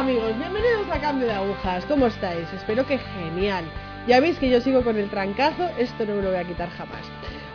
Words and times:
amigos, 0.00 0.34
bienvenidos 0.38 0.88
a 0.90 0.98
Cambio 0.98 1.26
de 1.26 1.34
Agujas. 1.34 1.84
¿Cómo 1.84 2.06
estáis? 2.06 2.50
Espero 2.54 2.86
que 2.86 2.96
genial. 2.96 3.66
Ya 4.08 4.18
veis 4.18 4.38
que 4.38 4.48
yo 4.48 4.58
sigo 4.62 4.82
con 4.82 4.96
el 4.96 5.10
trancazo, 5.10 5.68
esto 5.76 6.06
no 6.06 6.14
me 6.14 6.22
lo 6.22 6.30
voy 6.30 6.38
a 6.38 6.48
quitar 6.48 6.70
jamás. 6.70 7.02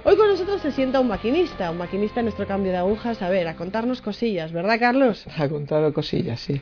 Hoy 0.04 0.16
con 0.16 0.28
nosotros 0.28 0.61
se 0.61 0.71
sienta 0.71 1.00
un 1.00 1.07
maquinista, 1.07 1.71
un 1.71 1.79
maquinista 1.79 2.20
en 2.20 2.28
nuestro 2.28 2.46
cambio 2.46 2.71
de 2.71 2.78
agujas, 2.78 3.23
a 3.23 3.29
ver, 3.29 3.47
a 3.47 3.55
contarnos 3.55 4.00
cosillas, 4.00 4.52
¿verdad 4.52 4.79
Carlos? 4.79 5.25
Ha 5.39 5.50
contado 5.50 5.92
cosillas, 5.92 6.39
sí. 6.39 6.61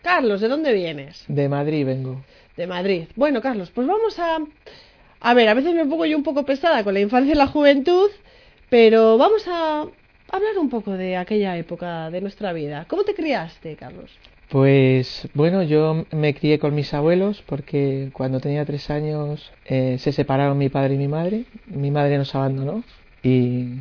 Carlos, 0.00 0.40
¿de 0.40 0.48
dónde 0.48 0.72
vienes? 0.72 1.26
De 1.28 1.50
Madrid 1.50 1.84
vengo. 1.84 2.24
De 2.56 2.66
Madrid. 2.66 3.08
Bueno, 3.14 3.42
Carlos, 3.42 3.70
pues 3.70 3.86
vamos 3.86 4.18
a... 4.18 4.38
A 5.20 5.34
ver, 5.34 5.48
a 5.48 5.54
veces 5.54 5.74
me 5.74 5.84
pongo 5.84 6.06
yo 6.06 6.16
un 6.16 6.22
poco 6.22 6.44
pesada 6.44 6.82
con 6.82 6.94
la 6.94 7.00
infancia 7.00 7.32
y 7.32 7.36
la 7.36 7.46
juventud, 7.46 8.08
pero 8.70 9.18
vamos 9.18 9.46
a 9.46 9.86
hablar 10.32 10.58
un 10.58 10.70
poco 10.70 10.92
de 10.92 11.16
aquella 11.16 11.56
época 11.58 12.10
de 12.10 12.20
nuestra 12.20 12.52
vida. 12.52 12.86
¿Cómo 12.88 13.04
te 13.04 13.14
criaste, 13.14 13.76
Carlos? 13.76 14.10
Pues 14.48 15.28
bueno, 15.34 15.62
yo 15.62 16.06
me 16.10 16.34
crié 16.34 16.58
con 16.58 16.74
mis 16.74 16.92
abuelos 16.94 17.42
porque 17.46 18.10
cuando 18.12 18.40
tenía 18.40 18.64
tres 18.64 18.90
años 18.90 19.52
eh, 19.66 19.96
se 19.98 20.10
separaron 20.10 20.58
mi 20.58 20.70
padre 20.70 20.94
y 20.94 20.98
mi 20.98 21.06
madre. 21.06 21.44
Mi 21.66 21.90
madre 21.90 22.18
nos 22.18 22.34
abandonó 22.34 22.82
y 23.22 23.74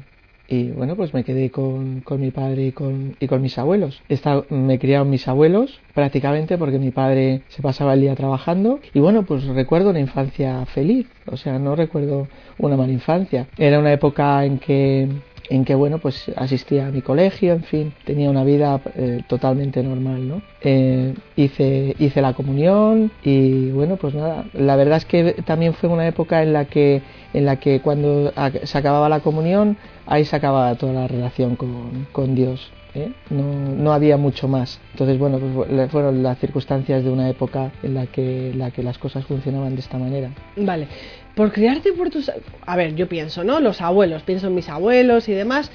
y 0.49 0.71
bueno, 0.71 0.95
pues 0.95 1.13
me 1.13 1.23
quedé 1.23 1.51
con, 1.51 2.01
con 2.01 2.19
mi 2.19 2.31
padre 2.31 2.67
y 2.67 2.71
con, 2.71 3.15
y 3.19 3.27
con 3.27 3.41
mis 3.41 3.57
abuelos. 3.57 4.01
Esta, 4.09 4.43
me 4.49 4.79
criaron 4.79 5.09
mis 5.09 5.27
abuelos 5.27 5.79
prácticamente 5.93 6.57
porque 6.57 6.79
mi 6.79 6.91
padre 6.91 7.41
se 7.49 7.61
pasaba 7.61 7.93
el 7.93 8.01
día 8.01 8.15
trabajando 8.15 8.79
y 8.93 8.99
bueno, 8.99 9.23
pues 9.23 9.45
recuerdo 9.45 9.91
una 9.91 9.99
infancia 9.99 10.65
feliz, 10.65 11.07
o 11.27 11.37
sea, 11.37 11.59
no 11.59 11.75
recuerdo 11.75 12.27
una 12.57 12.75
mala 12.75 12.91
infancia. 12.91 13.47
Era 13.57 13.79
una 13.79 13.93
época 13.93 14.43
en 14.43 14.57
que 14.57 15.07
en 15.49 15.65
que 15.65 15.75
bueno 15.75 15.97
pues 15.97 16.29
asistía 16.35 16.87
a 16.87 16.91
mi 16.91 17.01
colegio 17.01 17.53
en 17.53 17.63
fin 17.63 17.93
tenía 18.05 18.29
una 18.29 18.43
vida 18.43 18.81
eh, 18.95 19.21
totalmente 19.27 19.81
normal 19.83 20.27
no 20.27 20.41
eh, 20.61 21.13
hice 21.35 21.95
hice 21.99 22.21
la 22.21 22.33
comunión 22.33 23.11
y 23.23 23.71
bueno 23.71 23.97
pues 23.97 24.13
nada 24.13 24.45
la 24.53 24.75
verdad 24.75 24.97
es 24.97 25.05
que 25.05 25.33
también 25.45 25.73
fue 25.73 25.89
una 25.89 26.07
época 26.07 26.43
en 26.43 26.53
la 26.53 26.65
que 26.65 27.01
en 27.33 27.45
la 27.45 27.57
que 27.57 27.81
cuando 27.81 28.31
se 28.63 28.77
acababa 28.77 29.09
la 29.09 29.19
comunión 29.19 29.77
ahí 30.05 30.25
se 30.25 30.35
acababa 30.35 30.75
toda 30.75 30.93
la 30.93 31.07
relación 31.07 31.55
con, 31.55 32.07
con 32.11 32.35
Dios 32.35 32.71
¿eh? 32.95 33.11
no, 33.29 33.43
no, 33.75 33.93
había 33.93 34.17
mucho 34.17 34.47
más. 34.47 34.79
Entonces, 34.91 35.17
bueno, 35.17 35.39
pues 35.39 35.91
fueron 35.91 36.23
las 36.23 36.37
circunstancias 36.39 37.03
de 37.03 37.09
una 37.09 37.29
época 37.29 37.71
en 37.83 37.93
la 37.93 38.07
que, 38.07 38.53
la 38.55 38.71
que 38.71 38.83
las 38.83 38.97
cosas 38.97 39.25
funcionaban 39.25 39.75
de 39.75 39.81
esta 39.81 39.97
manera. 39.97 40.31
Vale, 40.55 40.87
por 41.35 41.51
criarte 41.51 41.93
por 41.93 42.09
tus... 42.09 42.31
A 42.65 42.75
ver, 42.75 42.95
yo 42.95 43.07
pienso, 43.07 43.43
¿no? 43.43 43.59
Los 43.59 43.81
abuelos, 43.81 44.23
pienso 44.23 44.47
en 44.47 44.55
mis 44.55 44.69
abuelos 44.69 45.29
y 45.29 45.33
demás. 45.33 45.71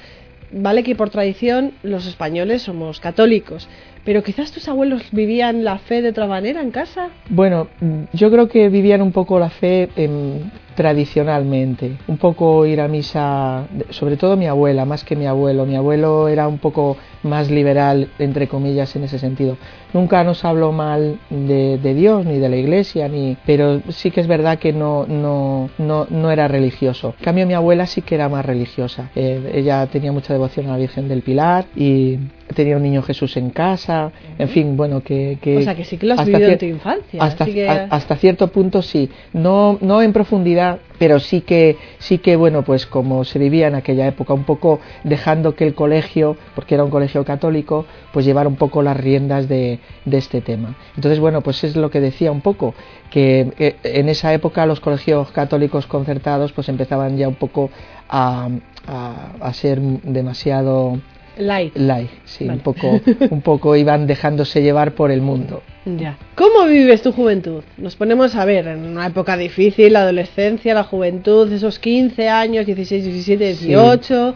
Vale 0.51 0.83
que 0.83 0.95
por 0.95 1.09
tradición 1.09 1.73
los 1.83 2.05
españoles 2.05 2.61
somos 2.61 2.99
católicos, 2.99 3.67
pero 4.05 4.23
quizás 4.23 4.51
tus 4.51 4.67
abuelos 4.67 5.01
vivían 5.11 5.63
la 5.63 5.79
fe 5.79 6.01
de 6.01 6.09
otra 6.09 6.27
manera 6.27 6.61
en 6.61 6.71
casa. 6.71 7.09
Bueno, 7.29 7.67
yo 8.13 8.29
creo 8.31 8.47
que 8.47 8.69
vivían 8.69 9.01
un 9.01 9.11
poco 9.11 9.39
la 9.39 9.49
fe 9.49 9.89
en, 9.95 10.51
tradicionalmente. 10.75 11.97
Un 12.07 12.17
poco 12.17 12.65
ir 12.65 12.81
a 12.81 12.87
misa, 12.87 13.65
sobre 13.89 14.17
todo 14.17 14.37
mi 14.37 14.47
abuela, 14.47 14.85
más 14.85 15.03
que 15.03 15.15
mi 15.15 15.25
abuelo. 15.25 15.65
Mi 15.65 15.75
abuelo 15.75 16.27
era 16.27 16.47
un 16.47 16.57
poco 16.57 16.97
más 17.23 17.49
liberal, 17.49 18.09
entre 18.19 18.47
comillas, 18.47 18.95
en 18.95 19.05
ese 19.05 19.17
sentido. 19.19 19.57
Nunca 19.93 20.23
nos 20.23 20.43
habló 20.43 20.71
mal 20.71 21.19
de, 21.29 21.93
Dios 21.95 22.25
ni 22.25 22.39
de 22.39 22.49
la 22.49 22.57
iglesia, 22.57 23.07
ni, 23.07 23.37
pero 23.45 23.81
sí 23.89 24.11
que 24.11 24.21
es 24.21 24.27
verdad 24.27 24.59
que 24.59 24.73
no, 24.73 25.05
no, 25.07 25.69
no, 25.77 26.05
no 26.09 26.31
era 26.31 26.47
religioso. 26.47 27.15
En 27.19 27.23
cambio, 27.23 27.47
mi 27.47 27.53
abuela 27.53 27.87
sí 27.87 28.01
que 28.01 28.15
era 28.15 28.27
más 28.27 28.45
religiosa. 28.45 29.09
Eh, 29.15 29.51
ella 29.55 29.87
tenía 29.87 30.11
mucha 30.11 30.33
devoción 30.33 30.67
a 30.67 30.73
la 30.73 30.77
Virgen 30.77 31.07
del 31.07 31.21
Pilar 31.21 31.65
y 31.75 32.19
tenía 32.53 32.77
un 32.77 32.83
niño 32.83 33.01
Jesús 33.01 33.37
en 33.37 33.49
casa, 33.49 34.11
en 34.37 34.49
fin, 34.49 34.77
bueno, 34.77 35.01
que... 35.01 35.37
o 35.59 35.61
sea, 35.61 35.75
que 35.75 35.83
sí 35.83 35.97
que 35.97 36.05
lo 36.05 36.13
has 36.13 36.25
vivido 36.25 36.49
en 36.49 36.57
tu 36.57 36.65
infancia. 36.65 37.23
Hasta, 37.23 37.45
hasta 37.89 38.15
cierto 38.17 38.47
punto 38.47 38.81
sí, 38.81 39.09
no, 39.33 39.77
no 39.81 40.01
en 40.01 40.13
profundidad, 40.13 40.64
pero 40.97 41.19
sí 41.19 41.41
que, 41.41 41.77
sí 41.99 42.19
que, 42.19 42.35
bueno, 42.35 42.63
pues 42.63 42.85
como 42.85 43.25
se 43.25 43.39
vivía 43.39 43.67
en 43.67 43.75
aquella 43.75 44.07
época, 44.07 44.33
un 44.33 44.43
poco 44.43 44.79
dejando 45.03 45.55
que 45.55 45.65
el 45.65 45.73
colegio, 45.73 46.37
porque 46.55 46.75
era 46.75 46.83
un 46.83 46.89
colegio 46.89 47.25
católico, 47.25 47.85
pues 48.13 48.25
llevara 48.25 48.47
un 48.47 48.55
poco 48.55 48.81
las 48.81 48.97
riendas 48.97 49.47
de, 49.47 49.79
este 50.05 50.41
tema. 50.41 50.75
Entonces, 50.95 51.19
bueno, 51.19 51.41
pues 51.41 51.63
es 51.63 51.75
lo 51.75 51.89
que 51.89 51.99
decía 51.99 52.31
un 52.31 52.41
poco, 52.41 52.73
que 53.11 53.51
eh, 53.59 53.75
en 53.83 54.09
esa 54.09 54.33
época 54.33 54.65
los 54.65 54.79
colegios 54.79 55.31
católicos 55.31 55.87
concertados 55.87 56.53
pues 56.53 56.69
empezaban 56.69 57.17
ya 57.17 57.27
un 57.27 57.35
poco 57.35 57.69
a, 58.09 58.49
a 58.87 59.53
ser 59.53 59.81
demasiado 59.81 60.99
Light. 61.37 61.75
Light, 61.75 62.09
sí, 62.25 62.47
un, 62.47 62.59
poco, 62.59 62.99
un 63.29 63.41
poco 63.41 63.75
iban 63.75 64.07
dejándose 64.07 64.61
llevar 64.61 64.93
por 64.93 65.11
el 65.11 65.21
mundo. 65.21 65.63
Ya. 65.85 66.17
¿Cómo 66.35 66.65
vives 66.65 67.01
tu 67.01 67.11
juventud? 67.11 67.63
Nos 67.77 67.95
ponemos 67.95 68.35
a 68.35 68.45
ver, 68.45 68.67
en 68.67 68.85
una 68.85 69.07
época 69.07 69.37
difícil, 69.37 69.93
la 69.93 70.01
adolescencia, 70.01 70.73
la 70.73 70.83
juventud, 70.83 71.51
esos 71.51 71.79
15 71.79 72.29
años, 72.29 72.65
16, 72.65 73.03
17, 73.03 73.45
18. 73.45 74.35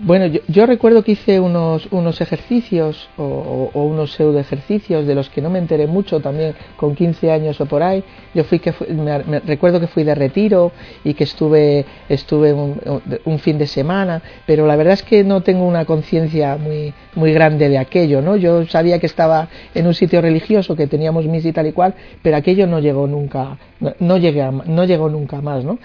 Bueno, 0.00 0.26
yo, 0.46 0.64
recuerdo 0.64 1.02
que 1.02 1.12
hice 1.12 1.40
unos, 1.40 1.88
unos 1.90 2.20
ejercicios 2.20 3.08
o, 3.16 3.68
unos 3.74 4.12
pseudo 4.12 4.38
ejercicios 4.38 5.08
de 5.08 5.14
los 5.16 5.28
que 5.28 5.42
no 5.42 5.50
me 5.50 5.58
enteré 5.58 5.88
mucho 5.88 6.20
también 6.20 6.54
con 6.76 6.94
15 6.94 7.32
años 7.32 7.60
o 7.60 7.66
por 7.66 7.82
ahí. 7.82 8.04
Yo 8.32 8.44
fui 8.44 8.60
que 8.60 8.72
me, 8.90 9.40
recuerdo 9.40 9.80
que 9.80 9.88
fui 9.88 10.04
de 10.04 10.14
retiro 10.14 10.70
y 11.02 11.14
que 11.14 11.24
estuve 11.24 11.84
estuve 12.08 12.52
un, 12.52 13.38
fin 13.40 13.58
de 13.58 13.66
semana, 13.66 14.22
pero 14.46 14.68
la 14.68 14.76
verdad 14.76 14.94
es 14.94 15.02
que 15.02 15.24
no 15.24 15.40
tengo 15.40 15.66
una 15.66 15.84
conciencia 15.84 16.56
muy 16.56 16.94
muy 17.16 17.32
grande 17.32 17.68
de 17.68 17.78
aquello, 17.78 18.22
¿no? 18.22 18.36
Yo 18.36 18.66
sabía 18.66 19.00
que 19.00 19.06
estaba 19.06 19.48
en 19.74 19.88
un 19.88 19.94
sitio 19.94 20.20
religioso, 20.20 20.76
que 20.76 20.86
teníamos 20.86 21.26
misa 21.26 21.48
y 21.48 21.52
tal 21.52 21.66
y 21.66 21.72
cual, 21.72 21.94
pero 22.22 22.36
aquello 22.36 22.68
no 22.68 22.78
llegó 22.78 23.08
nunca, 23.08 23.58
no, 23.98 24.16
llegué 24.16 24.48
no 24.66 24.84
llegó 24.84 25.08
nunca 25.08 25.40
más, 25.40 25.64
¿no? 25.64 25.80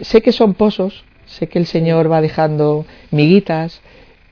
Sé 0.00 0.22
que 0.22 0.32
son 0.32 0.54
pozos 0.54 1.04
sé 1.34 1.48
que 1.48 1.58
el 1.58 1.66
Señor 1.66 2.10
va 2.10 2.20
dejando 2.20 2.86
miguitas 3.10 3.82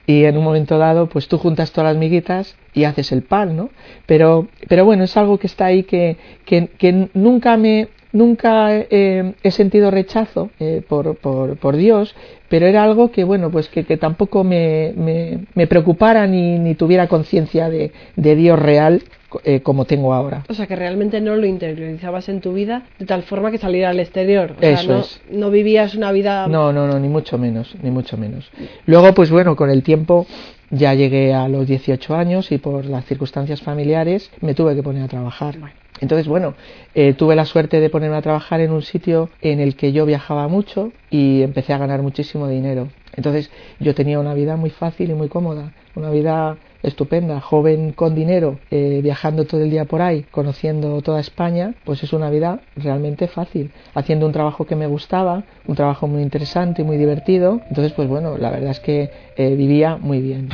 y 0.06 0.24
en 0.24 0.36
un 0.36 0.44
momento 0.44 0.78
dado 0.78 1.08
pues 1.08 1.28
tú 1.28 1.38
juntas 1.38 1.72
todas 1.72 1.92
las 1.92 2.00
miguitas 2.00 2.56
y 2.74 2.84
haces 2.84 3.12
el 3.12 3.22
pan, 3.22 3.56
¿no? 3.56 3.70
Pero, 4.06 4.48
pero 4.68 4.84
bueno, 4.84 5.04
es 5.04 5.16
algo 5.16 5.38
que 5.38 5.46
está 5.46 5.66
ahí 5.66 5.84
que, 5.84 6.16
que, 6.44 7.08
nunca 7.14 7.56
me 7.56 7.88
nunca 8.12 8.74
he 8.74 9.50
sentido 9.50 9.90
rechazo 9.90 10.50
eh, 10.60 10.82
por, 10.86 11.16
por, 11.16 11.56
por, 11.56 11.76
Dios, 11.76 12.14
pero 12.50 12.66
era 12.66 12.84
algo 12.84 13.10
que 13.10 13.24
bueno 13.24 13.50
pues 13.50 13.68
que, 13.68 13.84
que 13.84 13.96
tampoco 13.96 14.44
me, 14.44 14.92
me, 14.96 15.46
me, 15.54 15.66
preocupara 15.66 16.26
ni, 16.26 16.58
ni 16.58 16.74
tuviera 16.74 17.08
conciencia 17.08 17.70
de, 17.70 17.92
de 18.16 18.36
Dios 18.36 18.58
real 18.58 19.02
eh, 19.44 19.60
como 19.60 19.84
tengo 19.84 20.12
ahora. 20.12 20.44
O 20.48 20.54
sea, 20.54 20.66
que 20.66 20.76
realmente 20.76 21.20
no 21.20 21.36
lo 21.36 21.46
interiorizabas 21.46 22.28
en 22.28 22.40
tu 22.40 22.52
vida 22.52 22.82
de 22.98 23.06
tal 23.06 23.22
forma 23.22 23.50
que 23.50 23.58
saliera 23.58 23.90
al 23.90 24.00
exterior. 24.00 24.56
O 24.58 24.62
Eso 24.62 24.92
no, 24.92 25.00
es. 25.00 25.20
no 25.30 25.50
vivías 25.50 25.94
una 25.94 26.12
vida... 26.12 26.46
No, 26.48 26.72
no, 26.72 26.86
no, 26.86 26.98
ni 26.98 27.08
mucho 27.08 27.38
menos, 27.38 27.74
ni 27.82 27.90
mucho 27.90 28.16
menos. 28.16 28.50
Luego, 28.86 29.14
pues 29.14 29.30
bueno, 29.30 29.56
con 29.56 29.70
el 29.70 29.82
tiempo 29.82 30.26
ya 30.70 30.94
llegué 30.94 31.34
a 31.34 31.48
los 31.48 31.66
18 31.66 32.14
años 32.14 32.50
y 32.50 32.58
por 32.58 32.86
las 32.86 33.04
circunstancias 33.04 33.60
familiares 33.60 34.30
me 34.40 34.54
tuve 34.54 34.74
que 34.74 34.82
poner 34.82 35.04
a 35.04 35.08
trabajar. 35.08 35.56
Entonces, 36.00 36.26
bueno, 36.26 36.54
eh, 36.94 37.12
tuve 37.12 37.36
la 37.36 37.44
suerte 37.44 37.78
de 37.78 37.90
ponerme 37.90 38.16
a 38.16 38.22
trabajar 38.22 38.60
en 38.60 38.72
un 38.72 38.82
sitio 38.82 39.30
en 39.40 39.60
el 39.60 39.76
que 39.76 39.92
yo 39.92 40.06
viajaba 40.06 40.48
mucho 40.48 40.92
y 41.10 41.42
empecé 41.42 41.74
a 41.74 41.78
ganar 41.78 42.02
muchísimo 42.02 42.48
dinero. 42.48 42.88
Entonces, 43.16 43.50
yo 43.78 43.94
tenía 43.94 44.18
una 44.18 44.34
vida 44.34 44.56
muy 44.56 44.70
fácil 44.70 45.10
y 45.10 45.14
muy 45.14 45.28
cómoda, 45.28 45.72
una 45.94 46.10
vida 46.10 46.56
estupenda, 46.82 47.40
joven 47.40 47.92
con 47.92 48.14
dinero, 48.14 48.58
eh, 48.70 49.00
viajando 49.02 49.44
todo 49.44 49.62
el 49.62 49.70
día 49.70 49.84
por 49.84 50.02
ahí, 50.02 50.26
conociendo 50.30 51.00
toda 51.02 51.20
España, 51.20 51.74
pues 51.84 52.02
es 52.02 52.12
una 52.12 52.30
vida 52.30 52.60
realmente 52.76 53.28
fácil, 53.28 53.70
haciendo 53.94 54.26
un 54.26 54.32
trabajo 54.32 54.66
que 54.66 54.76
me 54.76 54.86
gustaba, 54.86 55.44
un 55.66 55.76
trabajo 55.76 56.06
muy 56.08 56.22
interesante 56.22 56.82
y 56.82 56.84
muy 56.84 56.96
divertido. 56.96 57.60
Entonces, 57.68 57.92
pues 57.92 58.08
bueno, 58.08 58.36
la 58.38 58.50
verdad 58.50 58.70
es 58.70 58.80
que 58.80 59.10
eh, 59.36 59.54
vivía 59.54 59.96
muy 59.96 60.20
bien. 60.20 60.48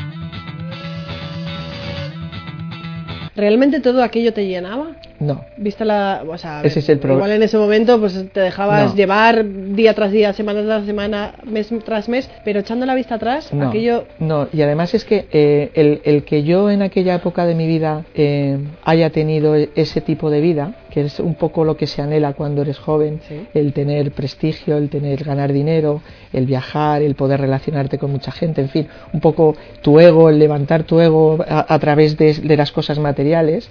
¿Realmente 3.36 3.80
todo 3.80 4.02
aquello 4.02 4.32
te 4.32 4.46
llenaba? 4.46 4.96
No. 5.20 5.44
¿Viste 5.56 5.84
la.? 5.84 6.22
O 6.28 6.38
sea, 6.38 6.62
Ese 6.62 6.78
es 6.78 6.88
el 6.88 6.98
problema. 6.98 7.18
Igual 7.18 7.32
en 7.32 7.42
ese 7.42 7.58
momento 7.58 7.98
pues 7.98 8.24
te 8.32 8.40
dejabas 8.40 8.94
llevar 8.94 9.44
día 9.44 9.94
tras 9.94 10.12
día, 10.12 10.32
semana 10.32 10.62
tras 10.62 10.86
semana, 10.86 11.34
mes 11.44 11.72
tras 11.84 12.08
mes, 12.08 12.30
pero 12.44 12.60
echando 12.60 12.86
la 12.86 12.94
vista 12.94 13.16
atrás, 13.16 13.52
no, 13.52 13.68
aquello. 13.68 14.04
No, 14.20 14.48
y 14.52 14.62
además 14.62 14.94
es 14.94 15.04
que 15.04 15.26
eh, 15.32 15.70
el, 15.74 16.00
el, 16.04 16.24
que 16.24 16.44
yo 16.44 16.70
en 16.70 16.82
aquella 16.82 17.16
época 17.16 17.46
de 17.46 17.54
mi 17.54 17.66
vida 17.66 18.04
eh, 18.14 18.58
haya 18.84 19.10
tenido 19.10 19.54
ese 19.54 20.00
tipo 20.00 20.30
de 20.30 20.40
vida, 20.40 20.74
que 20.90 21.02
es 21.02 21.18
un 21.18 21.34
poco 21.34 21.64
lo 21.64 21.76
que 21.76 21.86
se 21.86 22.00
anhela 22.00 22.34
cuando 22.34 22.62
eres 22.62 22.78
joven, 22.78 23.20
el 23.54 23.72
tener 23.72 24.12
prestigio, 24.12 24.76
el 24.76 24.88
tener 24.88 25.24
ganar 25.24 25.52
dinero, 25.52 26.00
el 26.32 26.46
viajar, 26.46 27.02
el 27.02 27.14
poder 27.16 27.40
relacionarte 27.40 27.98
con 27.98 28.12
mucha 28.12 28.30
gente, 28.30 28.60
en 28.60 28.68
fin, 28.68 28.88
un 29.12 29.20
poco 29.20 29.56
tu 29.82 29.98
ego, 29.98 30.28
el 30.28 30.38
levantar 30.38 30.84
tu 30.84 31.00
ego 31.00 31.38
a, 31.46 31.72
a 31.72 31.78
través 31.78 32.16
de, 32.16 32.34
de 32.34 32.56
las 32.56 32.70
cosas 32.70 32.98
materiales 32.98 33.68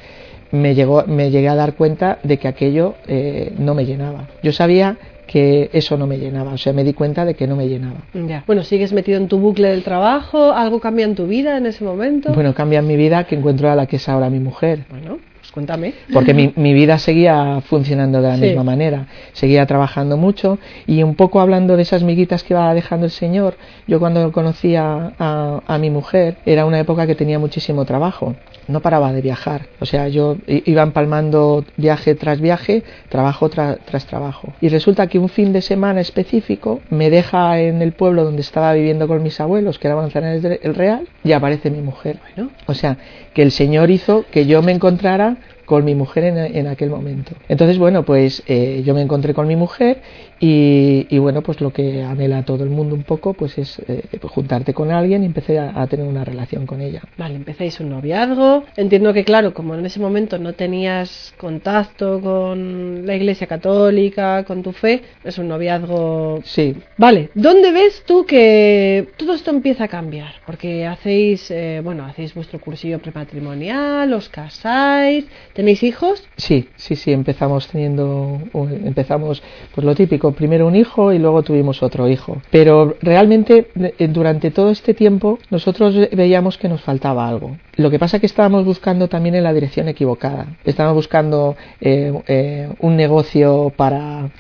me, 0.51 0.75
llegó, 0.75 1.03
me 1.07 1.31
llegué 1.31 1.49
a 1.49 1.55
dar 1.55 1.73
cuenta 1.73 2.19
de 2.23 2.38
que 2.38 2.47
aquello 2.47 2.95
eh, 3.07 3.53
no 3.57 3.73
me 3.73 3.85
llenaba. 3.85 4.27
Yo 4.44 4.51
sabía 4.51 4.97
que 5.27 5.69
eso 5.73 5.97
no 5.97 6.07
me 6.07 6.17
llenaba, 6.17 6.53
o 6.53 6.57
sea, 6.57 6.71
me 6.73 6.83
di 6.83 6.94
cuenta 6.94 7.25
de 7.25 7.35
que 7.35 7.47
no 7.47 7.55
me 7.55 7.67
llenaba. 7.67 7.99
Ya. 8.13 8.44
Bueno, 8.47 8.63
sigues 8.63 8.94
metido 8.94 9.17
en 9.17 9.27
tu 9.27 9.39
bucle 9.39 9.69
del 9.69 9.83
trabajo, 9.83 10.53
¿algo 10.53 10.79
cambia 10.79 11.05
en 11.05 11.15
tu 11.15 11.27
vida 11.27 11.57
en 11.57 11.65
ese 11.65 11.83
momento? 11.83 12.33
Bueno, 12.33 12.53
cambia 12.53 12.79
en 12.79 12.88
mi 12.88 12.95
vida 12.95 13.25
que 13.25 13.35
encuentro 13.35 13.69
a 13.69 13.75
la 13.75 13.85
que 13.88 13.97
es 13.97 14.07
ahora 14.07 14.29
mi 14.29 14.39
mujer. 14.39 14.85
Bueno, 14.89 15.19
cuéntame. 15.57 15.94
Porque 16.13 16.36
mi, 16.36 16.54
mi 16.56 16.74
vida 16.75 17.00
seguía 17.00 17.62
funcionando 17.62 18.21
de 18.21 18.27
la 18.27 18.36
Sí. 18.36 18.42
misma 18.44 18.63
manera, 18.63 19.07
seguía 19.33 19.65
trabajando 19.65 20.15
mucho 20.15 20.59
y 20.86 21.01
un 21.01 21.15
poco 21.15 21.39
hablando 21.42 21.75
de 21.75 21.81
esas 21.81 22.04
miguitas 22.04 22.44
que 22.44 22.54
va 22.54 22.71
dejando 22.75 23.07
el 23.07 23.12
Señor, 23.12 23.56
yo 23.88 24.00
cuando 24.00 24.31
conocí 24.31 24.75
a, 24.75 25.13
a- 25.18 25.62
a 25.65 25.77
mi 25.80 25.89
mujer 25.89 26.36
era 26.45 26.65
una 26.68 26.80
época 26.80 27.07
que 27.07 27.15
tenía 27.15 27.39
muchísimo 27.39 27.86
trabajo, 27.86 28.36
no 28.68 28.81
paraba 28.81 29.12
de 29.13 29.21
viajar, 29.21 29.62
o 29.80 29.86
sea, 29.86 30.09
yo 30.09 30.38
iba 30.45 30.83
empalmando 30.83 31.65
viaje 31.77 32.13
tras 32.15 32.39
viaje, 32.39 32.83
trabajo 33.10 33.50
tra- 33.50 33.77
tras 33.86 34.06
trabajo. 34.06 34.53
Y 34.62 34.68
resulta 34.69 35.07
que 35.07 35.18
un 35.18 35.30
fin 35.30 35.53
de 35.53 35.62
semana 35.62 36.01
específico 36.01 36.81
me 36.92 37.10
deja 37.10 37.60
en 37.62 37.81
el 37.81 37.94
pueblo 37.94 38.25
donde 38.25 38.42
estaba 38.42 38.74
viviendo 38.74 39.07
con 39.07 39.24
mis 39.24 39.39
abuelos, 39.39 39.80
que 39.80 39.88
era 39.88 39.95
Manzanares 39.95 40.44
del 40.44 40.75
Real, 40.75 41.07
y 41.24 41.31
aparece 41.31 41.71
mi 41.71 41.81
mujer. 41.81 42.18
Bueno, 42.36 42.51
O 42.68 42.74
sea, 42.74 42.98
que 43.33 43.42
el 43.42 43.51
Señor 43.51 43.89
hizo 43.89 44.25
que 44.31 44.45
yo 44.45 44.62
me 44.62 44.74
encontrara 44.74 45.38
con 45.67 45.83
mi 45.83 45.95
mujer 45.95 46.23
en, 46.23 46.37
en 46.37 46.65
aquel 46.65 46.89
momento. 46.89 47.33
Entonces, 47.49 47.77
bueno, 47.77 48.03
pues 48.03 48.41
eh, 48.47 48.83
yo 48.85 48.93
me 48.93 49.01
encontré 49.01 49.33
con 49.33 49.47
mi 49.47 49.57
mujer 49.57 50.01
y, 50.39 51.07
y, 51.10 51.18
bueno, 51.19 51.42
pues 51.42 51.62
lo 51.62 51.72
que 51.72 52.04
anhela 52.04 52.44
todo 52.44 52.63
el 52.63 52.69
mundo 52.69 52.95
un 52.95 53.04
poco, 53.04 53.34
pues 53.34 53.57
es 53.57 53.80
eh, 53.88 54.04
juntarte 54.22 54.74
con 54.74 54.92
alguien 54.92 55.24
y 55.24 55.25
empecé 55.25 55.60
a, 55.60 55.81
a 55.81 55.88
tener 55.88 56.06
una 56.06 56.24
relación 56.24 56.66
con 56.66 56.81
ella. 56.81 57.01
Vale, 57.18 57.36
empezáis 57.36 57.80
un 57.80 57.89
noviazgo. 57.89 58.63
Entiendo 58.75 59.13
que, 59.13 59.24
claro, 59.24 59.54
como 59.54 59.75
en 59.75 59.86
ese 59.86 60.00
momento 60.00 60.38
no 60.38 60.54
tenías 60.54 61.34
contacto 61.38 62.22
con 62.22 63.06
la 63.06 63.16
Iglesia 63.16 63.48
Católica, 63.48 64.44
con 64.44 64.63
tu 64.63 64.72
fe, 64.72 65.01
es 65.24 65.38
un 65.38 65.48
noviazgo. 65.48 66.42
Sí, 66.44 66.75
Vale, 66.98 67.30
¿dónde 67.36 67.72
ves 67.72 68.04
tú 68.06 68.25
que 68.25 69.07
todo 69.18 69.34
esto 69.34 69.51
empieza 69.51 69.84
a 69.86 69.88
cambiar? 69.88 70.34
Porque 70.45 70.86
hacéis, 70.86 71.50
eh, 71.51 71.81
bueno, 71.84 72.06
hacéis 72.06 72.34
vuestro 72.34 72.60
cursillo 72.60 73.00
prematrimonial, 73.00 74.12
os 74.13 74.30
casáis, 74.30 75.25
¿tenéis 75.54 75.84
hijos? 75.84 76.24
Sí, 76.38 76.68
sí, 76.75 76.95
sí, 76.95 77.12
empezamos 77.12 77.68
teniendo, 77.68 78.39
empezamos 78.84 79.44
pues 79.75 79.86
lo 79.86 79.94
típico, 79.94 80.26
primero 80.31 80.68
un 80.68 80.75
hijo 80.75 81.13
y 81.13 81.19
luego 81.19 81.44
tuvimos 81.44 81.83
otro 81.83 82.07
hijo. 82.07 82.41
Pero 82.51 82.95
realmente 83.01 83.68
eh, 83.75 84.07
durante 84.07 84.51
todo 84.51 84.71
este 84.71 84.94
tiempo 84.94 85.39
nosotros 85.50 85.95
veíamos 86.12 86.57
que 86.57 86.69
nos 86.69 86.81
faltaba 86.81 87.27
algo. 87.27 87.57
Lo 87.75 87.91
que 87.91 88.00
pasa 88.00 88.18
es 88.18 88.21
que 88.21 88.27
estábamos 88.27 88.65
buscando 88.65 89.07
también 89.07 89.35
en 89.35 89.44
la 89.44 89.53
dirección 89.53 89.88
equivocada. 89.88 90.47
Estábamos 90.65 90.95
buscando 90.95 91.56
eh, 91.79 92.12
eh, 92.27 92.69
un 92.79 92.95
negocio 92.95 93.71
para, 93.75 94.31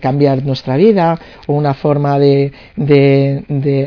cambiar 0.00 0.44
nuestra 0.44 0.76
vida 0.76 1.18
o 1.46 1.54
una 1.54 1.74
forma 1.74 2.18
de 2.18 2.52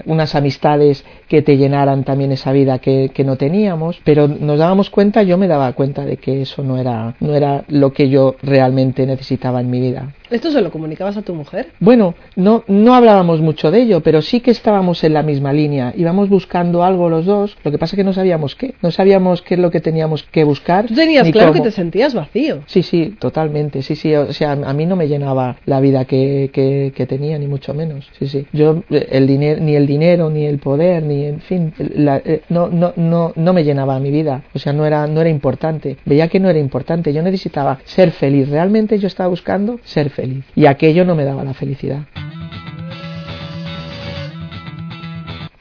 unas 0.06 0.36
amistades 0.36 1.06
que 1.28 1.42
te 1.42 1.58
llenaran 1.58 2.04
también 2.04 2.32
esa 2.32 2.52
vida 2.52 2.80
que, 2.80 3.12
que 3.14 3.24
no 3.24 3.36
teníamos. 3.36 4.00
Pero 4.04 4.28
nos 4.28 4.60
dábamos 4.60 4.90
cuenta, 4.90 5.24
yo 5.24 5.38
me 5.38 5.48
daba 5.48 5.72
cuenta 5.74 6.06
de 6.06 6.18
que 6.18 6.42
eso 6.42 6.64
no 6.64 6.78
era, 6.78 7.16
no 7.20 7.36
era 7.36 7.64
lo 7.68 7.94
que 7.94 8.10
yo 8.10 8.36
realmente 8.42 9.06
necesitaba 9.06 9.62
en 9.62 9.70
mi 9.70 9.80
vida. 9.80 10.14
¿Esto 10.30 10.52
se 10.52 10.62
lo 10.62 10.72
comunicabas 10.72 11.18
a 11.18 11.22
tu 11.22 11.34
mujer? 11.34 11.72
Bueno, 11.80 12.16
no, 12.36 12.64
no 12.68 12.94
hablábamos 12.96 13.40
mucho 13.42 13.72
de 13.72 13.82
ello, 13.82 14.02
pero 14.02 14.22
sí 14.22 14.40
que 14.42 14.52
estábamos 14.52 15.04
en 15.04 15.14
la 15.14 15.24
misma 15.24 15.54
línea. 15.54 15.94
Íbamos 15.96 16.30
buscando 16.30 16.84
algo 16.84 17.10
los 17.10 17.26
dos, 17.26 17.58
lo 17.64 17.72
que 17.72 17.78
pasa 17.78 17.96
es 17.96 17.98
que 17.98 18.04
no 18.04 18.14
sabíamos 18.14 18.56
qué. 18.56 18.74
No 18.82 18.92
sabíamos 18.92 19.42
qué 19.42 19.54
es 19.56 19.60
lo 19.60 19.72
que 19.72 19.80
teníamos 19.80 20.24
que 20.24 20.44
buscar. 20.44 20.88
Tú 20.88 20.96
tenías 20.96 21.30
claro 21.32 21.52
cómo. 21.52 21.64
que 21.64 21.70
te 21.70 21.76
sentías 21.76 22.14
vacío. 22.14 22.60
Sí, 22.66 22.84
sí, 22.84 23.16
totalmente. 23.20 23.82
Sí, 23.82 23.96
sí. 23.96 24.14
O 24.16 24.34
sea, 24.34 24.52
a 24.52 24.74
mí 24.74 24.86
no 24.86 24.96
me 24.96 25.08
llenaba 25.08 25.58
la 25.66 25.80
vida 25.80 26.06
que, 26.06 26.50
que, 26.52 26.92
que 26.96 27.06
tenía, 27.06 27.38
ni 27.40 27.48
mucho 27.48 27.74
menos. 27.74 28.10
Sí, 28.20 28.28
sí. 28.28 28.46
Yo, 28.54 28.84
el 28.90 29.28
dinero, 29.28 29.62
ni 29.62 29.76
el 29.76 29.88
dinero, 29.88 30.30
ni 30.30 30.46
el 30.46 30.60
poder, 30.60 31.04
ni, 31.04 31.26
en 31.26 31.40
fin, 31.42 31.74
la- 31.96 32.22
eh, 32.26 32.42
no, 32.50 32.68
no, 32.68 32.94
no, 32.96 33.34
no 33.36 33.54
me 33.54 33.64
llenaba 33.64 34.00
mi 34.00 34.12
vida. 34.12 34.44
O 34.54 34.60
sea, 34.60 34.74
no 34.74 34.86
era, 34.86 35.08
no 35.08 35.22
era 35.22 35.30
importante. 35.30 35.98
Veía 36.06 36.28
que 36.28 36.40
no 36.40 36.50
era 36.50 36.60
importante. 36.60 37.14
Yo 37.14 37.22
necesitaba 37.22 37.80
ser 37.86 38.12
feliz. 38.12 38.50
Realmente 38.50 38.98
yo 39.00 39.08
estaba 39.08 39.30
buscando 39.30 39.80
ser 39.84 40.10
feliz. 40.10 40.17
Y 40.56 40.66
aquello 40.66 41.06
no 41.06 41.16
me 41.16 41.24
daba 41.24 41.44
la 41.44 41.54
felicidad. 41.54 42.02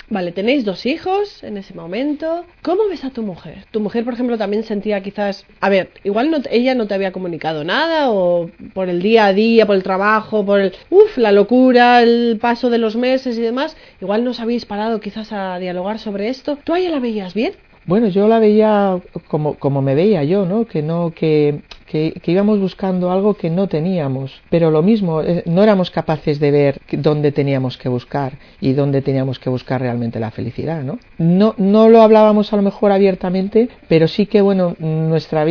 Vale, 0.08 0.30
tenéis 0.30 0.64
dos 0.64 0.86
hijos 0.86 1.42
en 1.42 1.56
ese 1.56 1.74
momento. 1.74 2.44
¿Cómo 2.62 2.88
ves 2.88 3.04
a 3.04 3.10
tu 3.10 3.22
mujer? 3.22 3.64
Tu 3.72 3.80
mujer, 3.80 4.04
por 4.04 4.14
ejemplo, 4.14 4.38
también 4.38 4.62
sentía 4.62 5.02
quizás, 5.02 5.44
a 5.60 5.68
ver, 5.68 5.90
igual 6.04 6.30
no, 6.30 6.38
ella 6.48 6.76
no 6.76 6.86
te 6.86 6.94
había 6.94 7.10
comunicado 7.10 7.64
nada 7.64 8.10
o 8.12 8.48
por 8.72 8.88
el 8.88 9.02
día 9.02 9.26
a 9.26 9.32
día, 9.32 9.66
por 9.66 9.74
el 9.74 9.82
trabajo, 9.82 10.46
por 10.46 10.60
el, 10.60 10.72
uff, 10.90 11.18
la 11.18 11.32
locura, 11.32 12.02
el 12.02 12.38
paso 12.40 12.70
de 12.70 12.78
los 12.78 12.94
meses 12.94 13.36
y 13.36 13.42
demás, 13.42 13.76
igual 14.00 14.22
no 14.22 14.30
os 14.30 14.38
habéis 14.38 14.64
parado 14.64 15.00
quizás 15.00 15.32
a 15.32 15.58
dialogar 15.58 15.98
sobre 15.98 16.28
esto. 16.28 16.56
¿Tú 16.62 16.72
a 16.72 16.78
ella 16.78 16.90
la 16.90 17.00
veías 17.00 17.34
bien? 17.34 17.54
Bueno, 17.84 18.06
yo 18.06 18.28
la 18.28 18.38
veía 18.38 19.00
como, 19.26 19.54
como 19.54 19.82
me 19.82 19.96
veía 19.96 20.22
yo, 20.22 20.46
¿no? 20.46 20.66
Que 20.66 20.82
no, 20.82 21.12
que, 21.14 21.62
que, 21.86 22.12
que 22.22 22.32
íbamos 22.32 22.60
buscando 22.60 23.10
algo 23.10 23.34
que 23.34 23.50
no 23.50 23.68
teníamos. 23.68 24.40
Pero 24.50 24.70
lo 24.70 24.82
mismo, 24.82 25.22
eh, 25.22 25.42
no 25.46 25.62
éramos 25.62 25.90
capaces 25.90 26.40
de 26.40 26.50
ver 26.50 26.80
dónde 26.92 27.32
teníamos 27.32 27.78
que 27.78 27.88
buscar 27.88 28.34
y 28.60 28.72
dónde 28.72 29.02
teníamos 29.02 29.38
que 29.38 29.50
buscar 29.50 29.80
realmente 29.80 30.20
la 30.20 30.30
felicidad, 30.30 30.82
¿no? 30.82 30.98
No, 31.18 31.54
no 31.58 31.88
lo 31.88 32.02
hablábamos 32.02 32.52
a 32.52 32.56
lo 32.56 32.62
mejor 32.62 32.92
abiertamente, 32.92 33.68
pero 33.88 34.08
sí 34.08 34.26
que, 34.26 34.40
bueno, 34.40 34.76
nuestra 34.78 35.46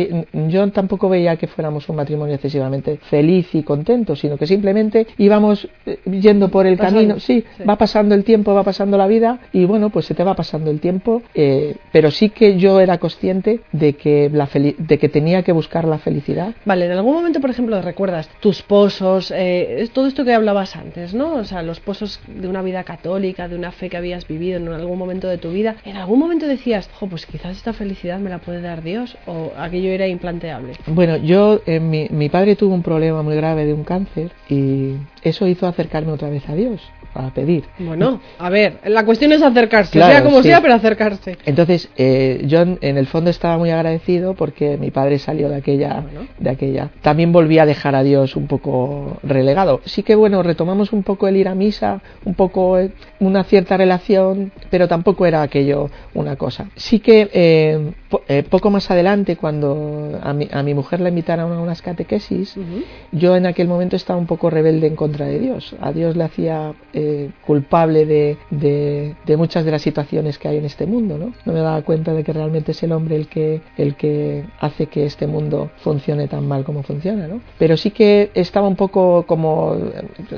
yo 0.48 0.70
tampoco 0.70 1.08
veía 1.08 1.36
que 1.36 1.46
fuéramos 1.46 1.88
un 1.88 1.96
matrimonio 1.96 2.34
excesivamente 2.34 2.98
feliz 3.08 3.54
y 3.54 3.62
contento, 3.62 4.16
sino 4.16 4.36
que 4.36 4.46
simplemente 4.46 5.06
íbamos 5.18 5.68
eh, 5.86 5.98
yendo 6.10 6.48
por 6.48 6.66
el 6.66 6.76
Pasando, 6.76 7.00
camino, 7.00 7.20
sí, 7.20 7.44
sí. 7.56 7.62
va 7.64 7.76
pasando 7.76 8.14
el 8.14 8.24
tiempo, 8.24 8.54
va 8.54 8.62
pasando 8.62 8.98
la 8.98 9.06
vida 9.06 9.40
y 9.52 9.64
bueno, 9.64 9.90
pues 9.90 10.06
se 10.06 10.14
te 10.14 10.24
va 10.24 10.34
pasando 10.34 10.70
el 10.70 10.80
tiempo, 10.80 11.22
eh, 11.34 11.76
pero 11.92 12.10
sí 12.10 12.30
que 12.30 12.58
yo 12.58 12.80
era 12.80 12.98
consciente 12.98 13.60
de 13.72 13.94
que, 13.94 14.30
la 14.32 14.48
de 14.52 14.98
que 14.98 15.08
tenía 15.08 15.42
que 15.42 15.52
buscar 15.52 15.86
la 15.86 15.98
felicidad. 15.98 16.25
Vale, 16.64 16.86
en 16.86 16.92
algún 16.92 17.14
momento, 17.14 17.40
por 17.40 17.50
ejemplo, 17.50 17.80
recuerdas 17.82 18.28
tus 18.40 18.62
pozos, 18.62 19.32
eh, 19.34 19.88
todo 19.92 20.06
esto 20.06 20.24
que 20.24 20.34
hablabas 20.34 20.76
antes, 20.76 21.14
¿no? 21.14 21.34
O 21.34 21.44
sea, 21.44 21.62
los 21.62 21.80
pozos 21.80 22.20
de 22.26 22.48
una 22.48 22.62
vida 22.62 22.84
católica, 22.84 23.48
de 23.48 23.56
una 23.56 23.72
fe 23.72 23.88
que 23.88 23.96
habías 23.96 24.26
vivido 24.26 24.58
en 24.58 24.68
algún 24.68 24.98
momento 24.98 25.28
de 25.28 25.38
tu 25.38 25.50
vida. 25.50 25.76
¿En 25.84 25.96
algún 25.96 26.18
momento 26.18 26.46
decías, 26.46 26.90
jo, 26.94 27.06
pues 27.06 27.26
quizás 27.26 27.56
esta 27.56 27.72
felicidad 27.72 28.18
me 28.18 28.30
la 28.30 28.38
puede 28.38 28.60
dar 28.60 28.82
Dios? 28.82 29.16
¿O 29.26 29.52
aquello 29.56 29.90
era 29.90 30.06
implanteable? 30.06 30.72
Bueno, 30.86 31.16
yo, 31.16 31.60
eh, 31.66 31.80
mi, 31.80 32.08
mi 32.10 32.28
padre 32.28 32.56
tuvo 32.56 32.74
un 32.74 32.82
problema 32.82 33.22
muy 33.22 33.36
grave 33.36 33.66
de 33.66 33.74
un 33.74 33.84
cáncer 33.84 34.30
y 34.48 34.94
eso 35.22 35.46
hizo 35.46 35.66
acercarme 35.66 36.12
otra 36.12 36.28
vez 36.28 36.48
a 36.48 36.54
Dios, 36.54 36.80
a 37.24 37.30
pedir. 37.30 37.64
Bueno, 37.78 38.20
a 38.38 38.50
ver, 38.50 38.78
la 38.86 39.04
cuestión 39.04 39.32
es 39.32 39.42
acercarse, 39.42 39.92
Claro, 39.92 40.12
sea 40.12 40.22
como 40.24 40.42
sí. 40.42 40.48
sea, 40.48 40.60
pero 40.60 40.74
acercarse. 40.74 41.38
Entonces, 41.46 41.88
eh, 41.96 42.42
yo 42.46 42.60
en, 42.62 42.78
en 42.80 42.96
el 42.98 43.06
fondo 43.06 43.30
estaba 43.30 43.56
muy 43.58 43.70
agradecido 43.70 44.34
porque 44.34 44.76
mi 44.76 44.90
padre 44.90 45.18
salió 45.18 45.48
de 45.48 45.56
aquella, 45.56 46.00
Bueno. 46.00 46.26
de 46.38 46.50
aquella. 46.50 46.90
También 47.02 47.32
volví 47.32 47.58
a 47.58 47.66
dejar 47.66 47.94
a 47.94 48.02
Dios 48.02 48.36
un 48.36 48.46
poco 48.46 49.18
relegado. 49.22 49.80
Sí 49.84 50.02
que 50.02 50.14
bueno, 50.14 50.42
retomamos 50.42 50.92
un 50.92 51.02
poco 51.02 51.28
el 51.28 51.36
ir 51.36 51.48
a 51.48 51.54
misa, 51.54 52.00
un 52.24 52.34
poco 52.34 52.78
eh, 52.78 52.90
una 53.20 53.44
cierta 53.44 53.76
relación, 53.76 54.52
pero 54.70 54.88
tampoco 54.88 55.26
era 55.26 55.42
aquello 55.42 55.90
una 56.14 56.36
cosa. 56.36 56.66
Sí 56.76 56.98
que 57.00 57.30
eh, 57.32 57.92
po- 58.08 58.22
eh, 58.28 58.42
poco 58.42 58.70
más 58.70 58.90
adelante, 58.90 59.36
cuando 59.36 60.18
a 60.22 60.32
mi, 60.32 60.48
a 60.52 60.62
mi 60.62 60.74
mujer 60.74 61.00
la 61.00 61.08
invitaron 61.08 61.52
a 61.52 61.60
unas 61.60 61.82
catequesis, 61.82 62.56
Ujú. 62.56 62.82
yo 63.12 63.36
en 63.36 63.46
aquel 63.46 63.68
momento 63.68 63.96
estaba 63.96 64.18
un 64.18 64.26
poco 64.26 64.50
rebelde 64.50 64.86
en 64.86 64.96
contra 64.96 65.26
de 65.26 65.38
Dios. 65.38 65.74
A 65.80 65.92
Dios 65.92 66.16
le 66.16 66.24
hacía 66.24 66.72
eh, 66.92 67.05
culpable 67.46 68.06
de, 68.06 69.36
muchas 69.36 69.64
de 69.64 69.70
las 69.70 69.82
situaciones 69.82 70.38
que 70.38 70.48
hay 70.48 70.56
en 70.58 70.64
este 70.64 70.86
mundo, 70.86 71.18
¿no? 71.18 71.32
Me 71.52 71.60
daba 71.60 71.82
cuenta 71.82 72.12
de 72.14 72.24
que 72.24 72.32
realmente 72.32 72.72
es 72.72 72.82
el 72.82 72.92
hombre 72.92 73.16
el 73.16 73.28
que, 73.28 73.60
el 73.76 73.96
que 73.96 74.44
hace 74.60 74.86
que 74.86 75.06
este 75.06 75.26
mundo 75.26 75.70
funcione 75.78 76.28
tan 76.28 76.46
mal 76.46 76.64
como 76.64 76.82
funciona, 76.82 77.26
¿no? 77.26 77.40
Pero 77.58 77.76
sí 77.76 77.90
que 77.90 78.30
estaba 78.34 78.68
un 78.68 78.76
poco 78.76 79.24
como 79.26 79.76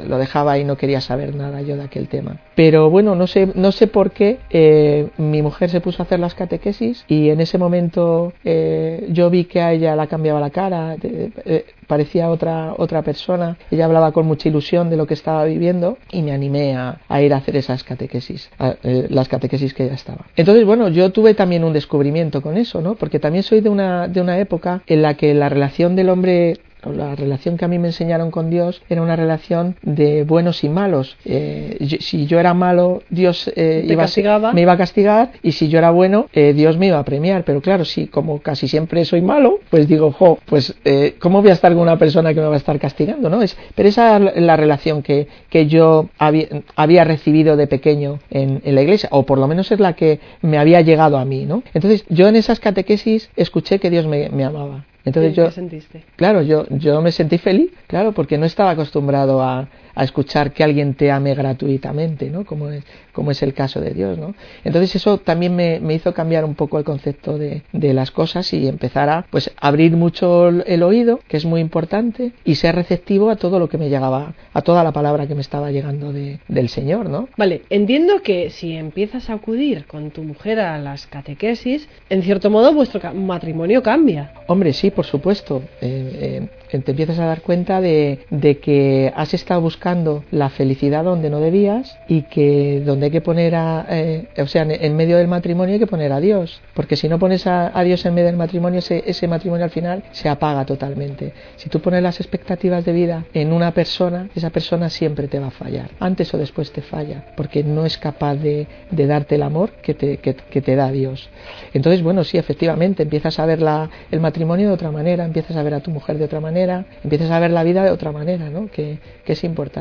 lo 0.07 0.19
dejaba 0.19 0.59
y 0.59 0.65
no 0.65 0.77
quería 0.77 1.01
saber 1.01 1.35
nada 1.35 1.63
yo 1.63 1.77
de 1.77 1.85
aquel 1.85 2.09
tema. 2.09 2.39
Pero 2.59 2.91
bueno, 2.91 3.15
no 3.15 3.29
sé, 3.29 3.53
no 3.55 3.71
sé 3.71 3.87
por 3.87 4.11
qué 4.11 4.41
eh, 4.51 5.11
mi 5.17 5.43
mujer 5.43 5.71
se 5.71 5.81
puso 5.81 6.03
a 6.03 6.07
hacer 6.07 6.19
las 6.19 6.35
catequesis 6.35 7.05
y 7.07 7.29
en 7.29 7.41
ese 7.41 7.57
momento 7.57 8.33
eh, 8.45 9.07
yo 9.11 9.31
vi 9.31 9.45
que 9.45 9.61
a 9.61 9.73
ella 9.73 9.95
la 9.95 10.09
cambiaba 10.09 10.41
la 10.41 10.51
cara, 10.51 10.97
eh, 11.01 11.67
parecía 11.87 12.29
otra 12.29 12.75
otra 12.77 13.03
persona. 13.03 13.57
Ella 13.71 13.85
hablaba 13.85 14.11
con 14.11 14.27
mucha 14.27 14.49
ilusión 14.49 14.91
de 14.91 14.97
lo 14.97 15.07
que 15.07 15.15
estaba 15.15 15.45
viviendo 15.45 15.99
y 16.11 16.23
me 16.23 16.33
animé 16.33 16.75
a, 16.75 16.99
a 17.07 17.23
ir 17.23 17.33
a 17.33 17.37
hacer 17.37 17.55
esas 17.55 17.85
catequesis, 17.85 18.51
las 18.83 19.29
catequesis 19.29 19.73
que 19.73 19.85
ella 19.85 19.95
estaba. 19.95 20.27
Entonces, 20.35 20.67
bueno, 20.67 20.89
yo 20.89 21.13
tuve 21.13 21.35
también 21.35 21.63
un 21.63 21.73
descubrimiento 21.73 22.43
con 22.43 22.57
eso, 22.57 22.81
¿no? 22.81 22.97
Porque 22.97 23.21
también 23.21 23.45
soy 23.45 23.61
de 23.61 23.69
una 23.69 24.09
de 24.09 24.21
una 24.21 24.37
época 24.41 24.83
en 24.89 25.03
la 25.03 25.15
que 25.15 25.33
la 25.33 25.49
relación 25.49 25.95
del 25.95 26.09
hombre 26.09 26.59
la 26.85 27.15
relación 27.15 27.57
que 27.57 27.65
a 27.65 27.69
mí 27.69 27.79
me 27.79 27.89
enseñaron 27.89 28.31
con 28.31 28.51
Dios 28.51 28.83
era 28.89 29.03
una 29.03 29.17
relación 29.17 29.77
de 29.83 30.25
buenos 30.25 30.65
y 30.65 30.69
malos. 30.69 31.17
Eh, 31.25 31.99
si 32.01 32.27
yo 32.27 32.39
era 32.39 32.55
malo, 32.55 33.03
Dios 33.11 33.51
eh, 33.57 33.85
iba 33.89 34.07
me 34.53 34.63
iba 34.63 34.73
a 34.73 34.77
castigar 34.77 35.33
y 35.43 35.53
si 35.53 35.69
yo 35.69 35.79
era 35.79 35.91
bueno, 35.91 36.27
eh, 36.33 36.53
Dios 36.53 36.79
me 36.79 36.87
iba 36.87 36.99
a 36.99 37.05
premiar. 37.05 37.45
Pero 37.45 37.61
claro, 37.61 37.85
si 37.85 38.07
como 38.07 38.41
casi 38.41 38.69
siempre 38.69 39.05
soy 39.05 39.23
malo, 39.23 39.59
pues 39.71 39.89
digo, 39.89 40.13
jo, 40.13 40.39
pues 40.47 40.77
¿cómo 41.19 41.43
voy 41.43 41.51
a 41.51 41.55
estar 41.55 41.73
con 41.73 41.83
una 41.83 41.99
persona 41.99 42.33
que 42.35 42.41
me 42.41 42.47
va 42.47 42.55
a 42.55 42.59
estar 42.59 42.79
castigando? 42.79 43.29
¿no? 43.29 43.43
Es, 43.43 43.57
pero 43.75 43.89
esa 43.89 44.17
es 44.17 44.43
la 44.43 44.57
relación 44.57 45.03
que, 45.03 45.29
que 45.51 45.67
yo 45.67 46.09
había, 46.19 46.49
había 46.77 47.05
recibido 47.05 47.57
de 47.57 47.67
pequeño 47.67 48.21
en, 48.31 48.61
en, 48.65 48.75
la 48.75 48.83
iglesia, 48.83 49.09
o 49.13 49.25
por 49.25 49.39
lo 49.39 49.47
menos 49.49 49.71
es 49.73 49.81
la 49.81 49.95
que 49.95 50.21
me 50.43 50.59
había 50.59 50.81
llegado 50.81 51.19
a 51.19 51.25
mí. 51.25 51.45
¿no? 51.45 51.63
Entonces 51.75 52.05
yo 52.09 52.29
en 52.29 52.37
esas 52.37 52.61
catequesis 52.61 53.31
escuché 53.37 53.79
que 53.79 53.91
Dios 53.91 54.07
me, 54.07 54.29
me 54.31 54.45
amaba. 54.45 54.85
Entonces 55.09 55.35
yo, 55.35 55.47
¿Qué 55.47 55.53
sentiste? 55.53 56.05
Claro, 56.17 56.43
yo, 56.43 56.67
yo 56.71 57.01
me 57.01 57.13
sentí 57.13 57.39
feliz, 57.39 57.71
claro, 57.87 58.13
porque 58.13 58.39
no 58.39 58.47
estaba 58.47 58.71
acostumbrado 58.71 59.43
a, 59.43 59.69
a 59.99 60.05
escuchar 60.05 60.53
que 60.53 60.63
alguien 60.63 60.95
te 60.95 61.11
ame 61.11 61.35
gratuitamente, 61.35 62.31
¿no? 62.31 62.47
Como 62.47 62.71
es, 62.71 62.85
como 63.13 63.33
es 63.33 63.43
el 63.43 63.53
caso 63.53 63.81
de 63.81 63.91
Dios, 63.91 64.17
¿no? 64.17 64.33
Entonces 64.63 64.95
eso 64.95 65.19
también 65.19 65.57
me, 65.57 65.81
me 65.81 65.95
hizo 65.95 66.15
cambiar 66.15 66.45
un 66.45 66.55
poco 66.55 66.79
el 66.79 66.85
concepto 66.85 67.37
de, 67.37 67.63
de, 67.73 67.95
las 67.95 68.13
cosas 68.13 68.53
y 68.53 68.69
empezar 68.69 69.09
a 69.09 69.27
pues 69.29 69.51
abrir 69.61 69.97
mucho 69.97 70.51
el 70.51 70.85
oído, 70.85 71.19
que 71.27 71.37
es 71.37 71.45
muy 71.45 71.61
importante, 71.61 72.31
y 72.45 72.55
ser 72.55 72.77
receptivo 72.77 73.29
a 73.29 73.35
todo 73.35 73.59
lo 73.59 73.69
que 73.69 73.77
me 73.77 73.89
llegaba, 73.89 74.35
a 74.53 74.63
toda 74.63 74.85
la 74.85 74.93
palabra 74.93 75.27
que 75.27 75.35
me 75.35 75.41
estaba 75.41 75.73
llegando 75.73 76.13
de, 76.13 76.39
del 76.47 76.69
Señor, 76.69 77.11
¿no? 77.11 77.29
Vale, 77.37 77.63
entiendo 77.69 78.23
que 78.23 78.51
si 78.51 78.77
empiezas 78.77 79.29
a 79.31 79.33
acudir 79.33 79.87
con 79.87 80.13
tu 80.13 80.23
mujer 80.23 80.61
a 80.61 80.79
las 80.79 81.09
catequesis, 81.09 81.89
en 82.09 82.23
cierto 82.23 82.51
modo 82.51 82.73
vuestro 82.73 83.01
matrimonio 83.15 83.83
cambia. 83.83 84.33
Hombre, 84.47 84.73
sí, 84.73 84.93
por 84.93 85.07
supuesto. 85.07 85.61
Eh, 85.81 86.49
eh, 86.71 86.79
te 86.79 86.91
empiezas 86.93 87.19
a 87.19 87.25
dar 87.25 87.41
cuenta 87.41 87.81
de, 87.81 88.21
de 88.31 88.59
que 88.59 89.13
has 89.17 89.35
estado 89.35 89.61
buscando 89.61 89.88
la 90.31 90.51
felicidad 90.51 91.05
donde 91.05 91.31
no 91.31 91.41
debías 91.41 91.99
y 92.09 92.23
que 92.23 92.83
donde 92.85 93.07
hay 93.07 93.13
que 93.13 93.21
poner 93.21 93.55
a, 93.55 93.87
eh, 93.89 94.29
o 94.39 94.47
sea, 94.47 94.63
en 94.69 94.97
medio 94.97 95.17
del 95.17 95.29
matrimonio 95.29 95.75
hay 95.75 95.79
que 95.79 95.87
poner 95.87 96.13
a 96.13 96.21
Dios, 96.21 96.61
porque 96.75 96.97
si 96.97 97.09
no 97.09 97.19
pones 97.19 97.47
a, 97.47 97.73
Dios 97.83 98.05
en 98.05 98.15
medio 98.15 98.27
del 98.27 98.37
matrimonio, 98.37 98.81
ese, 98.81 99.29
matrimonio 99.29 99.65
al 99.65 99.71
final 99.71 100.03
se 100.13 100.29
apaga 100.29 100.65
totalmente. 100.65 101.33
Si 101.57 101.69
tú 101.69 101.81
pones 101.81 102.03
las 102.03 102.21
expectativas 102.21 102.85
de 102.85 102.93
vida 102.93 103.25
en 103.33 103.53
una 103.53 103.73
persona, 103.73 104.29
esa 104.35 104.51
persona 104.51 104.91
siempre 104.91 105.29
te 105.29 105.39
va 105.39 105.49
a 105.49 105.51
fallar, 105.51 105.91
antes 106.01 106.33
o 106.35 106.39
después 106.39 106.73
te 106.73 106.83
falla, 106.83 107.25
porque 107.37 107.63
no 107.65 107.87
es 107.87 107.99
capaz 107.99 108.35
de, 108.37 108.67
de 108.91 109.07
darte 109.07 109.37
el 109.37 109.43
amor 109.43 109.71
que 109.83 109.95
te, 109.95 110.19
que, 110.19 110.35
te 110.35 110.77
da 110.77 110.91
Dios. 110.91 111.29
Entonces, 111.73 112.03
bueno, 112.03 112.25
sí, 112.25 112.37
efectivamente, 112.37 113.05
empiezas 113.05 113.39
a 113.39 113.47
ver 113.47 113.63
la, 113.63 113.89
el 114.11 114.21
matrimonio 114.21 114.69
de 114.69 114.75
otra 114.75 114.91
manera, 114.91 115.25
empiezas 115.25 115.57
a 115.57 115.63
ver 115.63 115.75
a 115.75 115.81
tu 115.81 115.91
mujer 115.91 116.19
de 116.19 116.25
otra 116.25 116.41
manera, 116.41 116.85
empiezas 117.03 117.31
a 117.31 117.39
ver 117.39 117.51
la 117.51 117.63
vida 117.63 117.85
de 117.85 117.91
otra 117.91 118.13
manera, 118.13 118.51
¿no? 118.51 118.69
Que, 118.71 118.99
que 119.25 119.33
es 119.33 119.45
importante. 119.45 119.78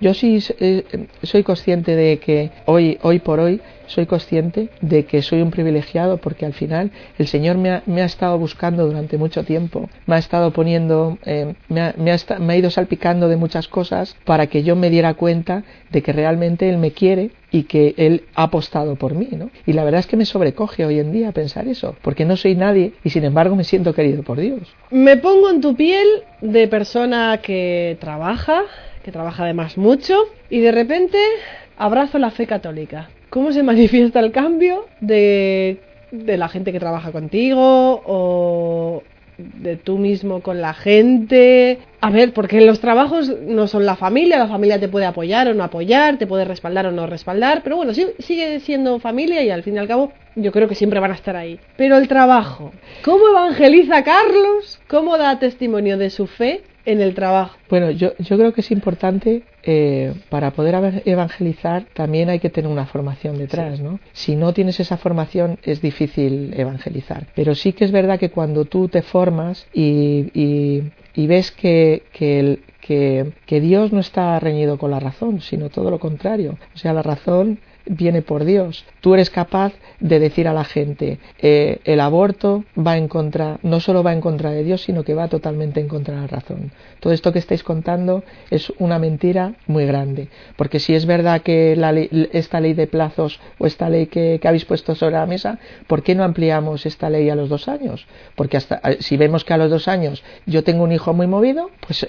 Yo 0.00 0.14
sí 0.14 0.38
eh, 0.60 0.84
soy 1.22 1.42
consciente 1.42 1.96
de 1.96 2.18
que 2.18 2.50
hoy, 2.66 2.98
por 3.24 3.40
hoy, 3.40 3.60
soy 3.86 4.06
consciente 4.06 4.68
de 4.80 5.04
que 5.04 5.22
soy 5.22 5.42
un 5.42 5.50
privilegiado 5.50 6.16
porque 6.16 6.46
al 6.46 6.54
final 6.54 6.90
el 7.18 7.26
Señor 7.26 7.56
me 7.58 7.70
ha, 7.70 8.04
estado 8.04 8.38
buscando 8.38 8.86
durante 8.86 9.18
mucho 9.18 9.44
tiempo, 9.44 9.90
me 10.06 10.14
ha 10.14 10.18
estado 10.18 10.52
poniendo, 10.52 11.18
eh, 11.24 11.54
me, 11.68 11.80
ha, 11.80 11.94
me, 11.98 12.12
ha, 12.12 12.38
me 12.38 12.54
ha 12.54 12.56
ido 12.56 12.70
salpicando 12.70 13.28
de 13.28 13.36
muchas 13.36 13.68
cosas 13.68 14.16
para 14.24 14.46
que 14.46 14.62
yo 14.62 14.76
me 14.76 14.90
diera 14.90 15.14
cuenta 15.14 15.64
de 15.90 16.02
que 16.02 16.12
realmente 16.12 16.68
Él 16.68 16.78
me 16.78 16.92
quiere 16.92 17.30
y 17.54 17.64
que 17.64 17.94
Él 17.98 18.24
ha 18.34 18.44
apostado 18.44 18.96
por 18.96 19.14
mí, 19.14 19.28
¿no? 19.30 19.48
Y 19.64 19.74
la 19.74 19.84
verdad 19.84 20.00
es 20.00 20.08
que 20.08 20.16
me 20.16 20.24
sobrecoge 20.24 20.84
hoy 20.84 20.98
en 20.98 21.12
día 21.12 21.30
pensar 21.30 21.68
eso, 21.68 21.94
porque 22.02 22.24
no 22.24 22.36
soy 22.36 22.56
nadie 22.56 22.94
y 23.04 23.10
sin 23.10 23.24
embargo 23.24 23.54
me 23.54 23.62
siento 23.62 23.94
querido 23.94 24.24
por 24.24 24.40
Dios. 24.40 24.74
Me 24.90 25.16
pongo 25.18 25.48
en 25.50 25.60
tu 25.60 25.76
piel 25.76 26.06
de 26.40 26.66
persona 26.66 27.38
que 27.40 27.96
trabaja, 28.00 28.62
que 29.04 29.12
trabaja 29.12 29.44
además 29.44 29.78
mucho, 29.78 30.16
y 30.50 30.60
de 30.60 30.72
repente 30.72 31.18
abrazo 31.76 32.18
la 32.18 32.30
fe 32.30 32.46
católica. 32.46 33.10
¿Cómo 33.30 33.52
se 33.52 33.62
manifiesta 33.70 34.18
el 34.18 34.32
cambio 34.32 34.86
de, 35.00 35.78
de 36.10 36.36
la 36.36 36.48
gente 36.48 36.72
que 36.72 36.80
trabaja 36.80 37.12
contigo 37.12 38.02
o 38.04 39.02
de 39.36 39.76
tú 39.76 39.98
mismo 39.98 40.40
con 40.40 40.60
la 40.60 40.74
gente. 40.74 41.78
A 42.00 42.10
ver, 42.10 42.32
porque 42.32 42.60
los 42.60 42.80
trabajos 42.80 43.32
no 43.40 43.66
son 43.66 43.86
la 43.86 43.96
familia, 43.96 44.38
la 44.38 44.46
familia 44.46 44.78
te 44.78 44.88
puede 44.88 45.06
apoyar 45.06 45.48
o 45.48 45.54
no 45.54 45.64
apoyar, 45.64 46.18
te 46.18 46.26
puede 46.26 46.44
respaldar 46.44 46.86
o 46.86 46.92
no 46.92 47.06
respaldar, 47.06 47.62
pero 47.62 47.76
bueno, 47.76 47.92
sigue 47.94 48.60
siendo 48.60 48.98
familia 49.00 49.42
y 49.42 49.50
al 49.50 49.62
fin 49.62 49.74
y 49.74 49.78
al 49.78 49.88
cabo 49.88 50.12
yo 50.36 50.52
creo 50.52 50.68
que 50.68 50.74
siempre 50.74 51.00
van 51.00 51.12
a 51.12 51.14
estar 51.14 51.36
ahí. 51.36 51.58
Pero 51.76 51.96
el 51.96 52.08
trabajo, 52.08 52.72
¿cómo 53.02 53.28
evangeliza 53.28 54.04
Carlos? 54.04 54.80
¿Cómo 54.86 55.18
da 55.18 55.38
testimonio 55.38 55.98
de 55.98 56.10
su 56.10 56.26
fe 56.26 56.62
en 56.86 57.00
el 57.00 57.14
trabajo? 57.14 57.56
Bueno, 57.68 57.90
yo, 57.90 58.12
yo 58.18 58.36
creo 58.36 58.52
que 58.52 58.60
es 58.60 58.70
importante 58.70 59.42
eh, 59.62 60.14
para 60.28 60.50
poder 60.50 61.02
evangelizar 61.04 61.86
también 61.94 62.28
hay 62.28 62.38
que 62.38 62.50
tener 62.50 62.70
una 62.70 62.86
formación 62.86 63.38
detrás, 63.38 63.80
¿no? 63.80 64.00
Si 64.12 64.36
no 64.36 64.52
tienes 64.52 64.80
esa 64.80 64.96
formación 64.96 65.58
es 65.62 65.80
difícil 65.80 66.52
evangelizar. 66.56 67.26
Pero 67.34 67.54
sí 67.54 67.72
que 67.72 67.84
es 67.84 67.92
verdad 67.92 68.18
que 68.18 68.30
cuando 68.30 68.64
tú 68.64 68.88
te 68.88 69.02
formas 69.02 69.66
y, 69.72 70.30
y, 70.34 70.92
y 71.14 71.26
ves 71.26 71.50
que, 71.50 72.02
que, 72.12 72.40
el, 72.40 72.60
que, 72.80 73.32
que 73.46 73.60
Dios 73.60 73.92
no 73.92 74.00
está 74.00 74.38
reñido 74.38 74.78
con 74.78 74.90
la 74.90 75.00
razón, 75.00 75.40
sino 75.40 75.70
todo 75.70 75.90
lo 75.90 75.98
contrario. 75.98 76.58
O 76.74 76.78
sea, 76.78 76.92
la 76.92 77.02
razón 77.02 77.58
viene 77.86 78.22
por 78.22 78.44
Dios. 78.44 78.84
Tú 79.00 79.14
eres 79.14 79.30
capaz 79.30 79.72
de 80.00 80.18
decir 80.18 80.48
a 80.48 80.52
la 80.52 80.64
gente, 80.64 81.18
eh, 81.38 81.78
el 81.84 82.00
aborto 82.00 82.64
va 82.76 82.96
en 82.96 83.08
contra, 83.08 83.58
no 83.62 83.80
solo 83.80 84.02
va 84.02 84.12
en 84.12 84.20
contra 84.20 84.50
de 84.50 84.64
Dios, 84.64 84.82
sino 84.82 85.04
que 85.04 85.14
va 85.14 85.28
totalmente 85.28 85.80
en 85.80 85.88
contra 85.88 86.14
de 86.14 86.20
la 86.22 86.26
razón. 86.26 86.72
Todo 87.00 87.12
esto 87.12 87.32
que 87.32 87.38
estáis 87.38 87.62
contando 87.62 88.24
es 88.50 88.72
una 88.78 88.98
mentira 88.98 89.54
muy 89.66 89.86
grande, 89.86 90.28
porque 90.56 90.78
si 90.78 90.94
es 90.94 91.06
verdad 91.06 91.42
que 91.42 91.76
la 91.76 91.94
esta 91.94 92.60
ley 92.60 92.74
de 92.74 92.86
plazos 92.86 93.40
o 93.58 93.66
esta 93.66 93.88
ley 93.88 94.06
que, 94.06 94.40
habéis 94.44 94.64
puesto 94.64 94.94
sobre 94.94 95.14
la 95.14 95.26
mesa, 95.26 95.58
¿por 95.86 96.02
qué 96.02 96.14
no 96.14 96.24
ampliamos 96.24 96.86
esta 96.86 97.08
ley 97.08 97.30
a 97.30 97.34
los 97.34 97.48
dos 97.48 97.68
años? 97.68 98.06
Porque 98.34 98.56
hasta 98.56 98.80
eh, 98.84 98.98
si 99.00 99.16
vemos 99.16 99.44
que 99.44 99.54
a 99.54 99.58
los 99.58 99.70
dos 99.70 99.88
años 99.88 100.22
yo 100.46 100.64
tengo 100.64 100.82
un 100.84 100.92
hijo 100.92 101.12
muy 101.12 101.26
movido, 101.26 101.70
pues 101.86 102.06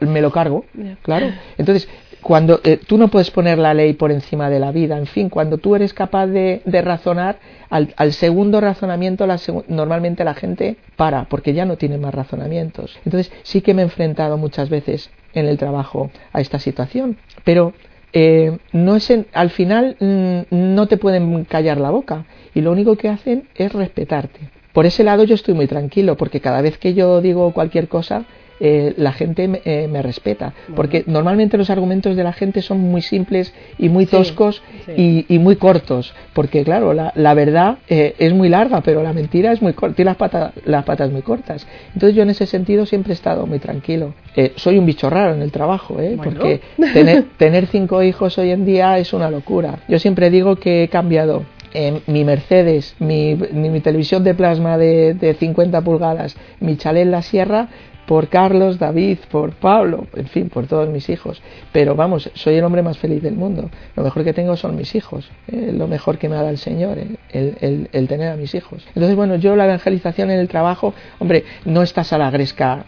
me 0.00 0.20
lo 0.20 0.32
cargo, 0.32 0.64
claro. 1.02 1.30
Entonces, 1.58 1.88
cuando 2.22 2.60
eh, 2.62 2.78
tú 2.78 2.98
no 2.98 3.08
puedes 3.08 3.30
poner 3.30 3.58
la 3.58 3.74
ley 3.74 3.92
por 3.94 4.12
encima 4.12 4.48
de 4.48 4.60
la 4.60 4.70
vida, 4.70 4.96
en 4.96 5.06
fin, 5.06 5.28
cuando 5.28 5.58
tú 5.58 5.74
eres 5.74 5.92
capaz 5.92 6.28
de, 6.28 6.62
razonar, 6.64 7.38
al, 7.68 8.12
segundo 8.12 8.60
razonamiento 8.60 9.26
normalmente 9.68 10.24
la 10.24 10.34
gente 10.34 10.76
para, 10.96 11.24
porque 11.24 11.52
ya 11.52 11.64
no 11.64 11.76
tiene 11.76 11.98
más 11.98 12.14
razonamientos. 12.14 12.98
Entonces 13.04 13.32
sí 13.42 13.60
que 13.60 13.74
me 13.74 13.82
he 13.82 13.84
enfrentado 13.84 14.38
muchas 14.38 14.70
veces 14.70 15.10
en 15.34 15.46
el 15.46 15.58
trabajo 15.58 16.10
a 16.32 16.40
esta 16.40 16.58
situación, 16.58 17.18
pero 17.44 17.72
eh, 18.12 18.58
no 18.72 18.96
es 18.96 19.12
al 19.32 19.50
final 19.50 19.96
mm, 19.98 20.40
no 20.50 20.86
te 20.86 20.98
pueden 20.98 21.44
callar 21.44 21.78
la 21.78 21.90
boca 21.90 22.26
y 22.54 22.60
lo 22.60 22.70
único 22.70 22.96
que 22.96 23.08
hacen 23.08 23.48
es 23.54 23.72
respetarte. 23.72 24.40
Por 24.72 24.86
ese 24.86 25.02
lado 25.04 25.24
yo 25.24 25.34
estoy 25.34 25.54
muy 25.54 25.66
tranquilo 25.66 26.16
porque 26.16 26.40
cada 26.40 26.62
vez 26.62 26.78
que 26.78 26.94
yo 26.94 27.20
digo 27.20 27.52
cualquier 27.52 27.88
cosa 27.88 28.26
eh, 28.64 28.94
la 28.96 29.10
gente 29.10 29.48
me, 29.48 29.60
eh, 29.64 30.02
respeta. 30.02 30.54
Porque 30.76 31.02
normalmente 31.08 31.58
los 31.58 31.68
argumentos 31.68 32.14
de 32.14 32.22
la 32.22 32.32
gente 32.32 32.62
son 32.62 32.78
muy 32.78 33.02
simples 33.02 33.52
y 33.76 33.88
muy 33.88 34.06
toscos 34.06 34.62
Y, 34.96 35.26
muy 35.40 35.56
cortos. 35.56 36.14
Porque 36.32 36.62
claro, 36.62 36.94
la, 36.94 37.12
la 37.16 37.34
verdad 37.34 37.78
eh, 37.88 38.14
es 38.20 38.32
muy 38.32 38.48
larga, 38.48 38.80
pero 38.82 39.02
la 39.02 39.12
mentira 39.12 39.50
es 39.50 39.60
muy 39.62 39.72
corta, 39.72 39.96
tiene 39.96 40.10
las, 40.10 40.16
patas 40.16 40.52
las 40.64 40.84
patas 40.84 41.10
muy 41.10 41.22
cortas. 41.22 41.66
Entonces 41.92 42.14
yo 42.14 42.22
en 42.22 42.30
ese 42.30 42.46
sentido 42.46 42.86
siempre 42.86 43.12
he 43.12 43.14
estado 43.14 43.48
muy 43.48 43.58
tranquilo. 43.58 44.14
soy 44.54 44.78
un 44.78 44.86
bicho 44.86 45.10
raro 45.10 45.34
en 45.34 45.42
el 45.42 45.50
trabajo, 45.50 45.96
porque 46.22 46.60
tener, 46.92 47.24
tener 47.36 47.66
cinco 47.66 48.00
hijos 48.04 48.38
hoy 48.38 48.52
en 48.52 48.64
día 48.64 48.96
es 48.98 49.12
una 49.12 49.28
locura. 49.28 49.80
Yo 49.88 49.98
siempre 49.98 50.30
digo 50.30 50.54
que 50.54 50.84
he 50.84 50.88
cambiado 50.88 51.44
mi 52.06 52.22
Mercedes, 52.24 52.94
mi, 52.98 53.34
mi, 53.34 53.80
televisión 53.80 54.22
de 54.22 54.34
plasma 54.34 54.76
de, 54.76 55.14
de 55.14 55.32
50 55.32 55.80
pulgadas, 55.80 56.36
mi 56.60 56.76
chalet 56.76 57.04
en 57.04 57.10
la 57.10 57.22
sierra, 57.22 57.68
por 58.06 58.28
Carlos, 58.28 58.78
David, 58.78 59.18
por 59.30 59.52
Pablo, 59.52 60.06
en 60.14 60.26
fin, 60.26 60.48
por 60.48 60.66
todos 60.66 60.88
mis 60.88 61.08
hijos. 61.08 61.40
Pero 61.72 61.94
vamos, 61.94 62.30
soy 62.34 62.56
el 62.56 62.64
hombre 62.64 62.82
más 62.82 62.98
feliz 62.98 63.22
del 63.22 63.34
mundo. 63.34 63.70
Lo 63.96 64.02
mejor 64.02 64.24
que 64.24 64.32
tengo 64.32 64.56
son 64.56 64.76
mis 64.76 64.94
hijos. 64.94 65.30
Eh, 65.48 65.72
lo 65.72 65.86
mejor 65.86 66.18
que 66.18 66.28
me 66.28 66.34
ha 66.34 66.38
dado 66.38 66.50
el 66.50 66.58
Señor, 66.58 66.98
el, 66.98 67.88
el, 67.92 68.08
tener 68.08 68.32
a 68.32 68.36
mis 68.36 68.54
hijos. 68.54 68.84
Entonces, 68.88 69.16
bueno, 69.16 69.36
yo 69.36 69.54
la 69.56 69.64
evangelización 69.64 70.30
en 70.30 70.40
el 70.40 70.48
trabajo, 70.48 70.94
hombre, 71.18 71.44
no 71.64 71.82
estás 71.82 72.12
a 72.12 72.18
la 72.18 72.30
gresca 72.30 72.84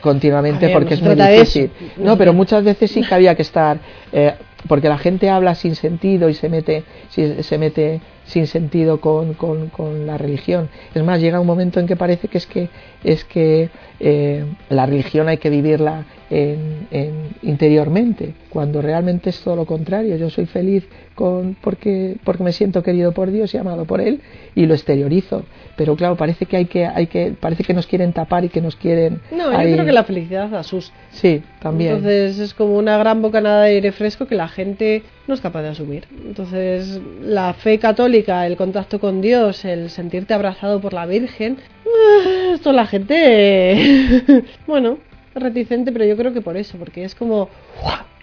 continuamente 0.00 0.68
porque 0.68 0.94
es 0.94 1.02
muy 1.02 1.14
difícil. 1.14 1.70
No, 1.96 2.16
pero 2.18 2.32
muchas 2.32 2.62
veces 2.62 2.90
sí 2.90 3.02
que 3.02 3.14
había 3.14 3.34
que 3.34 3.42
estar, 3.42 3.78
eh, 4.12 4.34
porque 4.66 4.88
la 4.88 4.98
gente 4.98 5.30
habla 5.30 5.54
sin 5.54 5.74
sentido 5.74 6.28
y 6.28 6.34
se 6.34 6.48
mete, 6.48 6.84
se 7.08 7.58
mete 7.58 8.00
sin 8.28 8.46
sentido 8.46 9.00
con, 9.00 9.34
con, 9.34 9.68
con, 9.68 10.06
la 10.06 10.18
religión. 10.18 10.68
Es 10.94 11.02
más, 11.02 11.20
llega 11.20 11.40
un 11.40 11.46
momento 11.46 11.80
en 11.80 11.86
que 11.86 11.96
parece 11.96 12.28
que 12.28 12.38
es 12.38 12.46
que, 12.46 12.68
es 13.02 13.24
que 13.24 13.70
eh, 14.00 14.44
la 14.68 14.86
religión 14.86 15.28
hay 15.28 15.38
que 15.38 15.50
vivirla 15.50 16.04
en, 16.30 16.86
en, 16.90 17.14
interiormente, 17.42 18.34
cuando 18.50 18.82
realmente 18.82 19.30
es 19.30 19.40
todo 19.40 19.56
lo 19.56 19.64
contrario. 19.64 20.16
Yo 20.16 20.28
soy 20.28 20.44
feliz 20.44 20.86
con, 21.14 21.56
porque, 21.60 22.16
porque 22.22 22.44
me 22.44 22.52
siento 22.52 22.82
querido 22.82 23.12
por 23.12 23.30
Dios 23.30 23.54
y 23.54 23.56
amado 23.56 23.86
por 23.86 24.00
Él 24.00 24.20
y 24.54 24.66
lo 24.66 24.74
exteriorizo. 24.74 25.44
Pero 25.76 25.96
claro, 25.96 26.16
parece 26.16 26.46
que 26.46 26.56
hay 26.56 26.66
que, 26.66 26.84
hay 26.86 27.06
que, 27.06 27.32
parece 27.38 27.64
que 27.64 27.72
nos 27.72 27.86
quieren 27.86 28.12
tapar 28.12 28.44
y 28.44 28.50
que 28.50 28.60
nos 28.60 28.76
quieren. 28.76 29.20
No, 29.30 29.52
yo 29.52 29.72
creo 29.74 29.84
que 29.86 29.92
la 29.92 30.04
felicidad 30.04 30.54
asusta. 30.54 30.94
Sí, 31.10 31.42
también. 31.60 31.96
Entonces 31.96 32.38
es 32.38 32.52
como 32.52 32.76
una 32.76 32.98
gran 32.98 33.22
bocanada 33.22 33.62
de 33.62 33.70
aire 33.70 33.92
fresco 33.92 34.26
que 34.26 34.34
la 34.34 34.48
gente 34.48 35.02
no 35.26 35.34
es 35.34 35.40
capaz 35.40 35.62
de 35.62 35.68
asumir. 35.68 36.04
Entonces 36.26 37.00
la 37.22 37.54
fe 37.54 37.78
católica, 37.78 38.17
el 38.26 38.56
contacto 38.56 39.00
con 39.00 39.20
Dios, 39.20 39.64
el 39.64 39.90
sentirte 39.90 40.34
abrazado 40.34 40.80
por 40.80 40.92
la 40.92 41.06
Virgen, 41.06 41.58
ah, 41.86 42.52
esto 42.54 42.72
la 42.72 42.86
gente, 42.86 44.44
bueno, 44.66 44.98
reticente, 45.34 45.92
pero 45.92 46.04
yo 46.04 46.16
creo 46.16 46.32
que 46.32 46.40
por 46.40 46.56
eso, 46.56 46.78
porque 46.78 47.04
es 47.04 47.14
como 47.14 47.48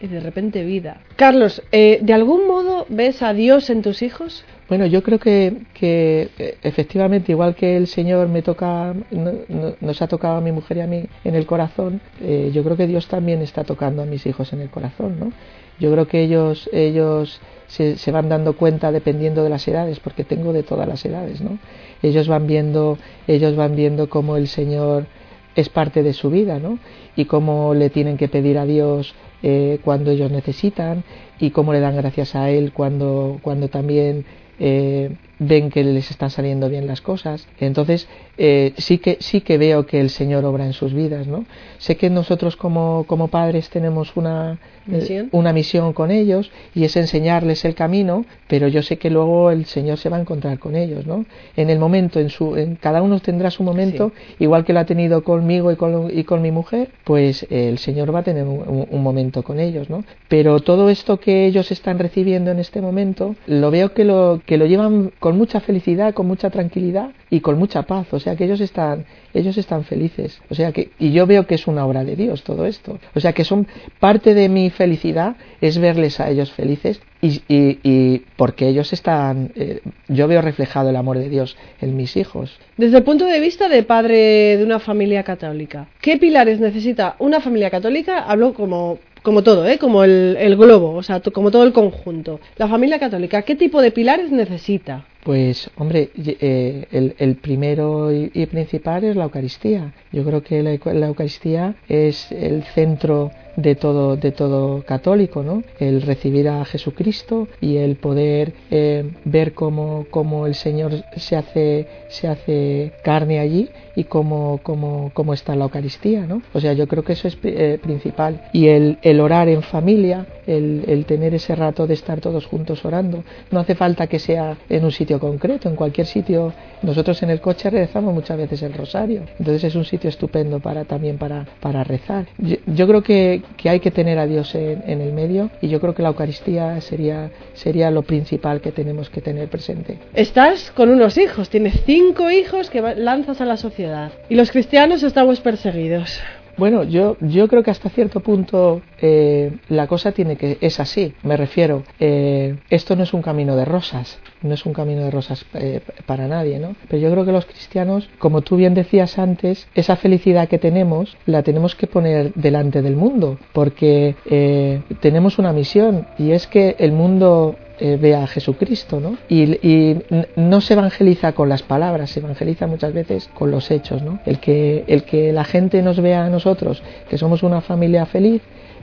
y 0.01 0.07
de 0.07 0.19
repente 0.19 0.63
vida. 0.63 1.01
Carlos, 1.15 1.63
eh, 1.71 1.99
¿de 2.01 2.13
algún 2.13 2.47
modo 2.47 2.85
ves 2.89 3.21
a 3.21 3.33
Dios 3.33 3.69
en 3.69 3.81
tus 3.81 4.01
hijos? 4.01 4.43
Bueno, 4.67 4.85
yo 4.87 5.03
creo 5.03 5.19
que, 5.19 5.61
eh, 5.81 6.57
efectivamente, 6.63 7.31
igual 7.31 7.55
que 7.55 7.77
el 7.77 7.87
Señor 7.87 8.27
me 8.27 8.41
toca, 8.41 8.93
no, 9.11 9.31
no, 9.47 9.75
nos 9.79 10.01
ha 10.01 10.07
tocado 10.07 10.37
a 10.37 10.41
mi 10.41 10.51
mujer 10.51 10.77
y 10.77 10.81
a 10.81 10.87
mí 10.87 11.05
en 11.23 11.35
el 11.35 11.45
corazón, 11.45 12.01
eh, 12.21 12.51
yo 12.53 12.63
creo 12.63 12.75
que 12.75 12.87
Dios 12.87 13.07
también 13.07 13.41
está 13.41 13.63
tocando 13.63 14.01
a 14.01 14.05
mis 14.05 14.25
hijos 14.25 14.51
en 14.53 14.61
el 14.61 14.69
corazón, 14.69 15.19
¿no? 15.19 15.31
Yo 15.79 15.91
creo 15.91 16.07
que 16.07 16.23
ellos, 16.23 16.69
ellos 16.73 17.41
se, 17.75 18.11
van 18.11 18.29
dando 18.29 18.55
cuenta 18.55 18.91
dependiendo 18.91 19.43
de 19.43 19.49
las 19.49 19.67
edades, 19.67 19.99
porque 19.99 20.23
tengo 20.23 20.53
de 20.53 20.63
todas 20.63 20.87
las 20.87 21.03
edades, 21.05 21.41
¿no? 21.41 21.57
Ellos 22.01 22.27
van 22.27 22.47
viendo, 22.47 22.97
ellos 23.27 23.55
van 23.55 23.75
viendo 23.75 24.09
cómo 24.09 24.37
el 24.37 24.47
Señor 24.47 25.07
es 25.55 25.69
parte 25.69 26.01
de 26.01 26.13
su 26.13 26.29
vida, 26.29 26.59
¿no? 26.59 26.79
Y 27.15 27.25
cómo 27.25 27.73
le 27.73 27.89
tienen 27.89 28.17
que 28.17 28.29
pedir 28.29 28.57
a 28.57 28.65
Dios 28.65 29.13
eh, 29.43 29.79
cuando 29.83 30.11
ellos 30.11 30.31
necesitan 30.31 31.03
y 31.39 31.51
cómo 31.51 31.73
le 31.73 31.81
dan 31.81 31.97
gracias 31.97 32.35
a 32.35 32.49
Él 32.49 32.71
cuando, 32.71 33.39
cuando 33.41 33.67
también 33.67 34.25
eh, 34.59 35.17
ven 35.39 35.69
que 35.69 35.83
les 35.83 36.11
están 36.11 36.29
saliendo 36.29 36.69
bien 36.69 36.87
las 36.87 37.01
cosas. 37.01 37.47
Entonces, 37.59 38.07
eh, 38.37 38.73
sí, 38.77 38.97
que, 38.97 39.17
sí 39.19 39.41
que 39.41 39.57
veo 39.57 39.85
que 39.85 39.99
el 39.99 40.09
Señor 40.09 40.45
obra 40.45 40.65
en 40.65 40.73
sus 40.73 40.93
vidas, 40.93 41.27
¿no? 41.27 41.45
Sé 41.77 41.97
que 41.97 42.09
nosotros 42.09 42.55
como, 42.55 43.05
como 43.07 43.27
padres 43.27 43.69
tenemos 43.69 44.15
una 44.15 44.59
¿Misión? 44.85 45.25
Eh, 45.25 45.29
una 45.31 45.51
misión 45.51 45.93
con 45.93 46.11
ellos 46.11 46.51
y 46.73 46.83
es 46.83 46.95
enseñarles 46.95 47.65
el 47.65 47.73
camino, 47.75 48.25
pero 48.47 48.67
yo 48.67 48.81
sé 48.83 48.97
que 48.97 49.09
luego 49.09 49.49
el 49.51 49.65
Señor 49.65 49.97
se 49.97 50.09
va 50.09 50.17
a 50.17 50.21
encontrar 50.21 50.59
con 50.59 50.75
ellos, 50.75 51.07
¿no? 51.07 51.25
En 51.55 51.69
el 51.69 51.79
momento, 51.79 52.19
en 52.19 52.29
su, 52.29 52.55
en, 52.55 52.75
cada 52.75 53.01
uno 53.01 53.19
tendrá 53.19 53.49
su 53.49 53.63
momento, 53.63 54.11
sí. 54.15 54.35
igual 54.39 54.63
que 54.63 54.73
lo 54.73 54.79
ha 54.79 54.85
tenido 54.85 55.23
conmigo 55.23 55.71
y 55.71 55.75
con, 55.75 56.15
y 56.15 56.23
con 56.23 56.41
mi 56.41 56.51
mujer, 56.51 56.89
pues 57.03 57.43
eh, 57.49 57.69
el 57.69 57.79
Señor 57.79 58.13
va 58.13 58.19
a 58.19 58.23
tener 58.23 58.43
un, 58.43 58.87
un, 58.89 59.03
momento 59.03 59.43
con 59.43 59.59
ellos, 59.59 59.89
¿no? 59.89 60.03
Pero 60.27 60.59
todo 60.59 60.89
esto 60.89 61.19
que 61.19 61.45
ellos 61.45 61.71
están 61.71 61.99
recibiendo 61.99 62.51
en 62.51 62.59
este 62.59 62.81
momento, 62.81 63.35
lo 63.47 63.71
veo 63.71 63.93
que 63.93 64.03
lo, 64.03 64.41
que 64.45 64.57
lo 64.57 64.65
llevan 64.65 65.11
con 65.25 65.39
mucha 65.39 65.59
felicidad, 65.59 66.13
con 66.13 66.27
mucha 66.27 66.51
tranquilidad 66.51 67.09
y 67.31 67.39
con 67.39 67.57
mucha 67.57 67.81
paz. 67.81 68.05
O 68.13 68.19
sea 68.19 68.35
que 68.35 68.43
ellos 68.43 68.61
están, 68.61 69.05
ellos 69.33 69.57
están 69.57 69.83
felices. 69.83 70.39
O 70.51 70.53
sea 70.53 70.71
que, 70.71 70.91
y 70.99 71.13
yo 71.13 71.25
veo 71.25 71.47
que 71.47 71.55
es 71.55 71.65
una 71.65 71.83
obra 71.83 72.03
de 72.03 72.15
Dios 72.15 72.43
todo 72.43 72.67
esto. 72.67 72.99
O 73.15 73.19
sea 73.19 73.33
que 73.33 73.43
son 73.43 73.65
parte 73.99 74.35
de 74.35 74.49
mi 74.49 74.69
felicidad 74.69 75.35
es 75.61 75.79
verles 75.79 76.19
a 76.19 76.29
ellos 76.29 76.51
felices 76.51 77.01
y, 77.23 77.41
y, 77.47 78.19
porque 78.37 78.67
ellos 78.67 78.93
están, 78.93 79.51
eh, 79.55 79.81
yo 80.09 80.27
veo 80.27 80.43
reflejado 80.43 80.91
el 80.91 80.95
amor 80.95 81.17
de 81.17 81.27
Dios 81.27 81.57
en 81.81 81.97
mis 81.97 82.17
hijos. 82.17 82.59
Desde 82.77 82.97
el 82.97 83.03
punto 83.03 83.25
de 83.25 83.39
vista 83.39 83.67
de 83.67 83.81
padre 83.81 84.57
de 84.57 84.63
una 84.63 84.77
familia 84.77 85.23
católica, 85.23 85.87
¿qué 86.01 86.17
pilares 86.17 86.59
necesita 86.59 87.15
una 87.17 87.39
familia 87.39 87.71
católica? 87.71 88.19
Hablo 88.19 88.53
como 88.53 88.99
como 89.23 89.41
todo, 89.41 89.67
¿eh? 89.67 89.79
como 89.79 90.03
el, 90.03 90.37
el 90.39 90.55
globo, 90.55 90.93
o 90.93 91.01
sea, 91.01 91.19
como 91.19 91.49
todo 91.49 91.63
el 91.63 91.73
conjunto. 91.73 92.39
La 92.57 92.67
familia 92.67 92.99
católica, 92.99 93.41
¿qué 93.41 93.55
tipo 93.55 93.81
de 93.81 93.89
pilares 93.89 94.29
necesita? 94.29 95.05
Pues, 95.25 95.71
hombre, 95.77 96.11
eh, 96.15 96.85
el, 97.17 97.35
primero 97.37 98.13
y, 98.13 98.45
principal 98.45 99.05
es 99.05 99.15
la 99.15 99.23
Eucaristía. 99.23 99.91
Yo 100.11 100.23
creo 100.23 100.43
que 100.43 100.61
la, 100.61 101.07
Eucaristía 101.07 101.73
es 101.89 102.31
el 102.31 102.63
centro 102.63 103.31
de 103.55 103.73
todo, 103.73 104.17
de 104.17 104.31
todo 104.31 104.83
católico, 104.83 105.41
¿no? 105.41 105.63
El 105.79 106.03
recibir 106.03 106.47
a 106.47 106.63
Jesucristo 106.65 107.47
y 107.59 107.77
el 107.77 107.95
poder 107.95 108.53
eh, 108.69 109.09
ver 109.23 109.53
cómo, 109.53 110.05
cómo, 110.11 110.45
el 110.45 110.53
Señor 110.53 110.91
se 111.15 111.35
hace, 111.35 111.87
se 112.09 112.27
hace 112.27 112.91
carne 113.03 113.39
allí 113.39 113.69
y 113.95 114.03
cómo, 114.03 114.59
cómo, 114.61 115.09
cómo 115.13 115.33
está 115.33 115.55
la 115.55 115.63
Eucaristía, 115.63 116.27
¿no? 116.27 116.43
O 116.53 116.59
sea, 116.59 116.73
yo 116.73 116.87
creo 116.87 117.03
que 117.03 117.13
eso 117.13 117.27
es 117.27 117.37
eh, 117.41 117.79
principal. 117.81 118.49
Y 118.53 118.67
el, 118.67 119.19
orar 119.19 119.49
en 119.49 119.63
familia, 119.63 120.27
el 120.45 121.05
tener 121.07 121.33
ese 121.33 121.55
rato 121.55 121.87
de 121.87 121.95
estar 121.95 122.21
todos 122.21 122.45
juntos 122.45 122.85
orando. 122.85 123.23
No 123.49 123.59
hace 123.59 123.73
falta 123.73 124.05
que 124.05 124.19
sea 124.19 124.57
en 124.69 124.83
un 124.83 124.91
sitio 124.91 125.14
concreto, 125.19 125.69
en 125.69 125.75
cualquier 125.75 126.07
sitio. 126.07 126.53
Nosotros 126.81 127.21
en 127.23 127.29
el 127.29 127.41
coche 127.41 127.69
rezamos 127.69 128.13
muchas 128.13 128.37
veces 128.37 128.61
el 128.63 128.73
rosario. 128.73 129.23
Entonces 129.39 129.63
es 129.63 129.75
un 129.75 129.85
sitio 129.85 130.09
estupendo 130.09 130.59
para 130.59 130.85
también 130.85 131.17
para, 131.17 131.45
para 131.59 131.83
rezar. 131.83 132.25
Yo, 132.37 132.57
yo 132.65 132.87
creo 132.87 133.03
que, 133.03 133.41
que, 133.57 133.69
hay 133.69 133.79
que 133.79 133.91
tener 133.91 134.19
a 134.19 134.25
Dios 134.25 134.53
en, 134.55 134.83
en, 134.87 135.01
el 135.01 135.13
medio 135.13 135.49
y 135.61 135.67
yo 135.67 135.79
creo 135.79 135.93
que 135.93 136.03
la 136.03 136.09
Eucaristía 136.09 136.79
sería, 136.81 137.31
sería 137.53 137.91
lo 137.91 138.03
principal 138.03 138.61
que 138.61 138.71
tenemos 138.71 139.09
que 139.09 139.21
tener 139.21 139.49
presente. 139.49 139.97
Estás 140.13 140.71
con 140.71 140.89
unos 140.89 141.17
hijos, 141.17 141.49
tienes 141.49 141.81
cinco 141.85 142.31
hijos 142.31 142.69
que 142.69 142.81
lanzas 142.81 143.41
a 143.41 143.45
la 143.45 143.57
sociedad 143.57 144.11
y 144.29 144.35
los 144.35 144.51
cristianos 144.51 145.03
estamos 145.03 145.39
perseguidos. 145.41 146.19
Bueno, 146.57 146.83
yo, 146.83 147.17
yo 147.19 147.47
creo 147.49 147.63
que 147.63 147.71
hasta 147.71 147.89
cierto 147.89 148.21
punto 148.21 148.81
eh, 149.01 149.51
la 149.67 149.87
cosa 149.87 150.13
tiene 150.13 150.37
que 150.37 150.57
es 150.61 150.79
así. 150.79 151.13
Me 151.23 151.35
refiero, 151.35 151.83
eh, 151.99 152.55
esto 152.69 152.95
no 152.95 153.03
es 153.03 153.13
un 153.13 153.21
camino 153.21 153.57
de 153.57 153.65
rosas, 153.65 154.19
no 154.41 154.53
es 154.53 154.65
un 154.65 154.73
camino 154.73 155.01
de 155.01 155.11
rosas 155.11 155.45
eh, 155.53 155.81
para 156.05 156.27
nadie, 156.27 156.59
¿no? 156.59 156.75
Pero 156.87 157.01
yo 157.01 157.11
creo 157.11 157.25
que 157.25 157.33
los 157.33 157.45
cristianos, 157.45 158.09
como 158.19 158.41
tú 158.41 158.55
bien 158.55 158.73
decías 158.73 159.19
antes, 159.19 159.67
esa 159.75 159.97
felicidad 159.97 160.47
que 160.47 160.57
tenemos 160.57 161.17
la 161.25 161.43
tenemos 161.43 161.75
que 161.75 161.87
poner 161.87 162.33
delante 162.35 162.81
del 162.81 162.95
mundo, 162.95 163.37
porque 163.51 164.15
eh, 164.25 164.81
tenemos 165.01 165.37
una 165.37 165.51
misión 165.51 166.07
y 166.17 166.31
es 166.31 166.47
que 166.47 166.77
el 166.79 166.93
mundo 166.93 167.57
eh, 167.79 167.97
ve 167.99 168.15
a 168.15 168.25
Jesucristo, 168.27 168.99
¿no? 168.99 169.17
Y, 169.27 169.43
y, 169.67 170.01
no 170.35 170.61
se 170.61 170.73
evangeliza 170.73 171.33
con 171.33 171.49
las 171.49 171.63
palabras, 171.63 172.09
se 172.09 172.19
evangeliza 172.19 172.67
muchas 172.67 172.93
veces 172.93 173.29
con 173.33 173.51
los 173.51 173.69
hechos, 173.71 174.01
¿no? 174.01 174.19
El 174.25 174.39
que, 174.39 174.83
el 174.87 175.03
que 175.03 175.33
la 175.33 175.43
gente 175.43 175.81
nos 175.81 175.99
vea 175.99 176.25
a 176.25 176.29
nosotros, 176.29 176.81
que 177.09 177.17
somos 177.17 177.43
una 177.43 177.61
familia 177.61 178.05
feliz, 178.05 178.41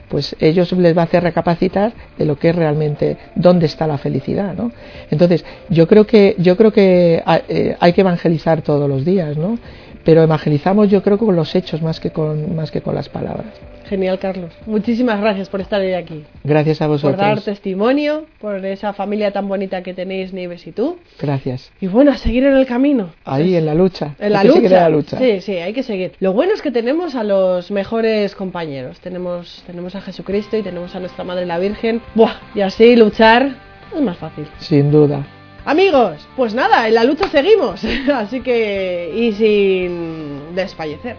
pues 0.09 0.35
ellos 0.39 0.71
les 0.73 0.95
va 0.95 1.01
a 1.01 1.05
hacer 1.05 1.23
recapacitar 1.23 1.93
de 2.17 2.25
lo 2.25 2.37
que 2.37 2.49
es 2.49 2.55
realmente 2.55 3.17
dónde 3.35 3.65
está 3.65 3.87
la 3.87 3.97
felicidad, 3.97 4.53
¿no? 4.55 4.71
Entonces, 5.09 5.43
yo 5.69 5.87
creo 5.87 6.05
que 6.05 6.35
yo 6.37 6.55
creo 6.55 6.71
que 6.71 7.23
eh, 7.49 7.75
hay 7.79 7.93
que 7.93 8.01
evangelizar 8.01 8.61
todos 8.61 8.87
los 8.87 9.05
días, 9.05 9.37
¿no? 9.37 9.57
Pero 10.03 10.21
evangelizamos 10.21 10.89
yo 10.89 11.01
creo 11.01 11.17
con 11.17 11.35
los 11.35 11.55
hechos 11.55 11.81
más 11.81 11.99
que 11.99 12.11
con 12.11 12.55
más 12.55 12.69
que 12.69 12.81
con 12.81 12.93
las 12.93 13.09
palabras. 13.09 13.53
Genial, 13.93 14.17
Carlos. 14.17 14.51
Muchísimas 14.65 15.21
gracias 15.21 15.49
por 15.49 15.61
estar 15.61 15.79
hoy 15.79 15.93
aquí. 15.93 16.23
Gracias 16.43 16.81
a 16.81 16.87
vosotros. 16.87 17.15
Por 17.15 17.23
dar 17.23 17.41
testimonio, 17.41 18.25
por 18.41 18.65
esa 18.65 18.91
familia 18.91 19.29
tan 19.29 19.47
bonita 19.47 19.83
que 19.83 19.93
tenéis, 19.93 20.33
Nieves 20.33 20.65
y 20.65 20.71
tú. 20.71 20.97
Gracias. 21.21 21.71
Y 21.79 21.85
bueno, 21.85 22.09
a 22.09 22.17
seguir 22.17 22.43
en 22.43 22.55
el 22.55 22.65
camino. 22.65 23.13
Ahí, 23.23 23.55
en 23.55 23.67
la 23.67 23.75
lucha. 23.75 24.15
En 24.17 24.33
la 24.33 24.43
lucha. 24.43 24.67
la 24.67 24.89
lucha. 24.89 25.19
Sí, 25.19 25.41
sí, 25.41 25.57
hay 25.57 25.73
que 25.73 25.83
seguir. 25.83 26.13
Lo 26.19 26.33
bueno 26.33 26.55
es 26.55 26.63
que 26.63 26.71
tenemos 26.71 27.13
a 27.13 27.23
los 27.23 27.69
mejores 27.69 28.33
compañeros. 28.33 28.99
Tenemos, 28.99 29.63
tenemos 29.67 29.93
a 29.93 30.01
Jesucristo 30.01 30.57
y 30.57 30.63
tenemos 30.63 30.95
a 30.95 30.99
nuestra 30.99 31.23
Madre 31.23 31.45
la 31.45 31.59
Virgen. 31.59 32.01
Buah, 32.15 32.33
y 32.55 32.61
así 32.61 32.95
luchar 32.95 33.57
es 33.95 34.01
más 34.01 34.17
fácil. 34.17 34.47
Sin 34.57 34.89
duda. 34.89 35.23
Amigos, 35.65 36.27
pues 36.35 36.55
nada, 36.55 36.87
en 36.87 36.95
la 36.95 37.03
lucha 37.03 37.29
seguimos. 37.29 37.83
Así 38.11 38.41
que, 38.41 39.13
y 39.15 39.33
sin 39.33 40.55
desfallecer. 40.55 41.15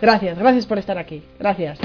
Gracias, 0.00 0.38
gracias 0.38 0.66
por 0.66 0.78
estar 0.78 0.98
aquí. 0.98 1.22
Gracias. 1.38 1.78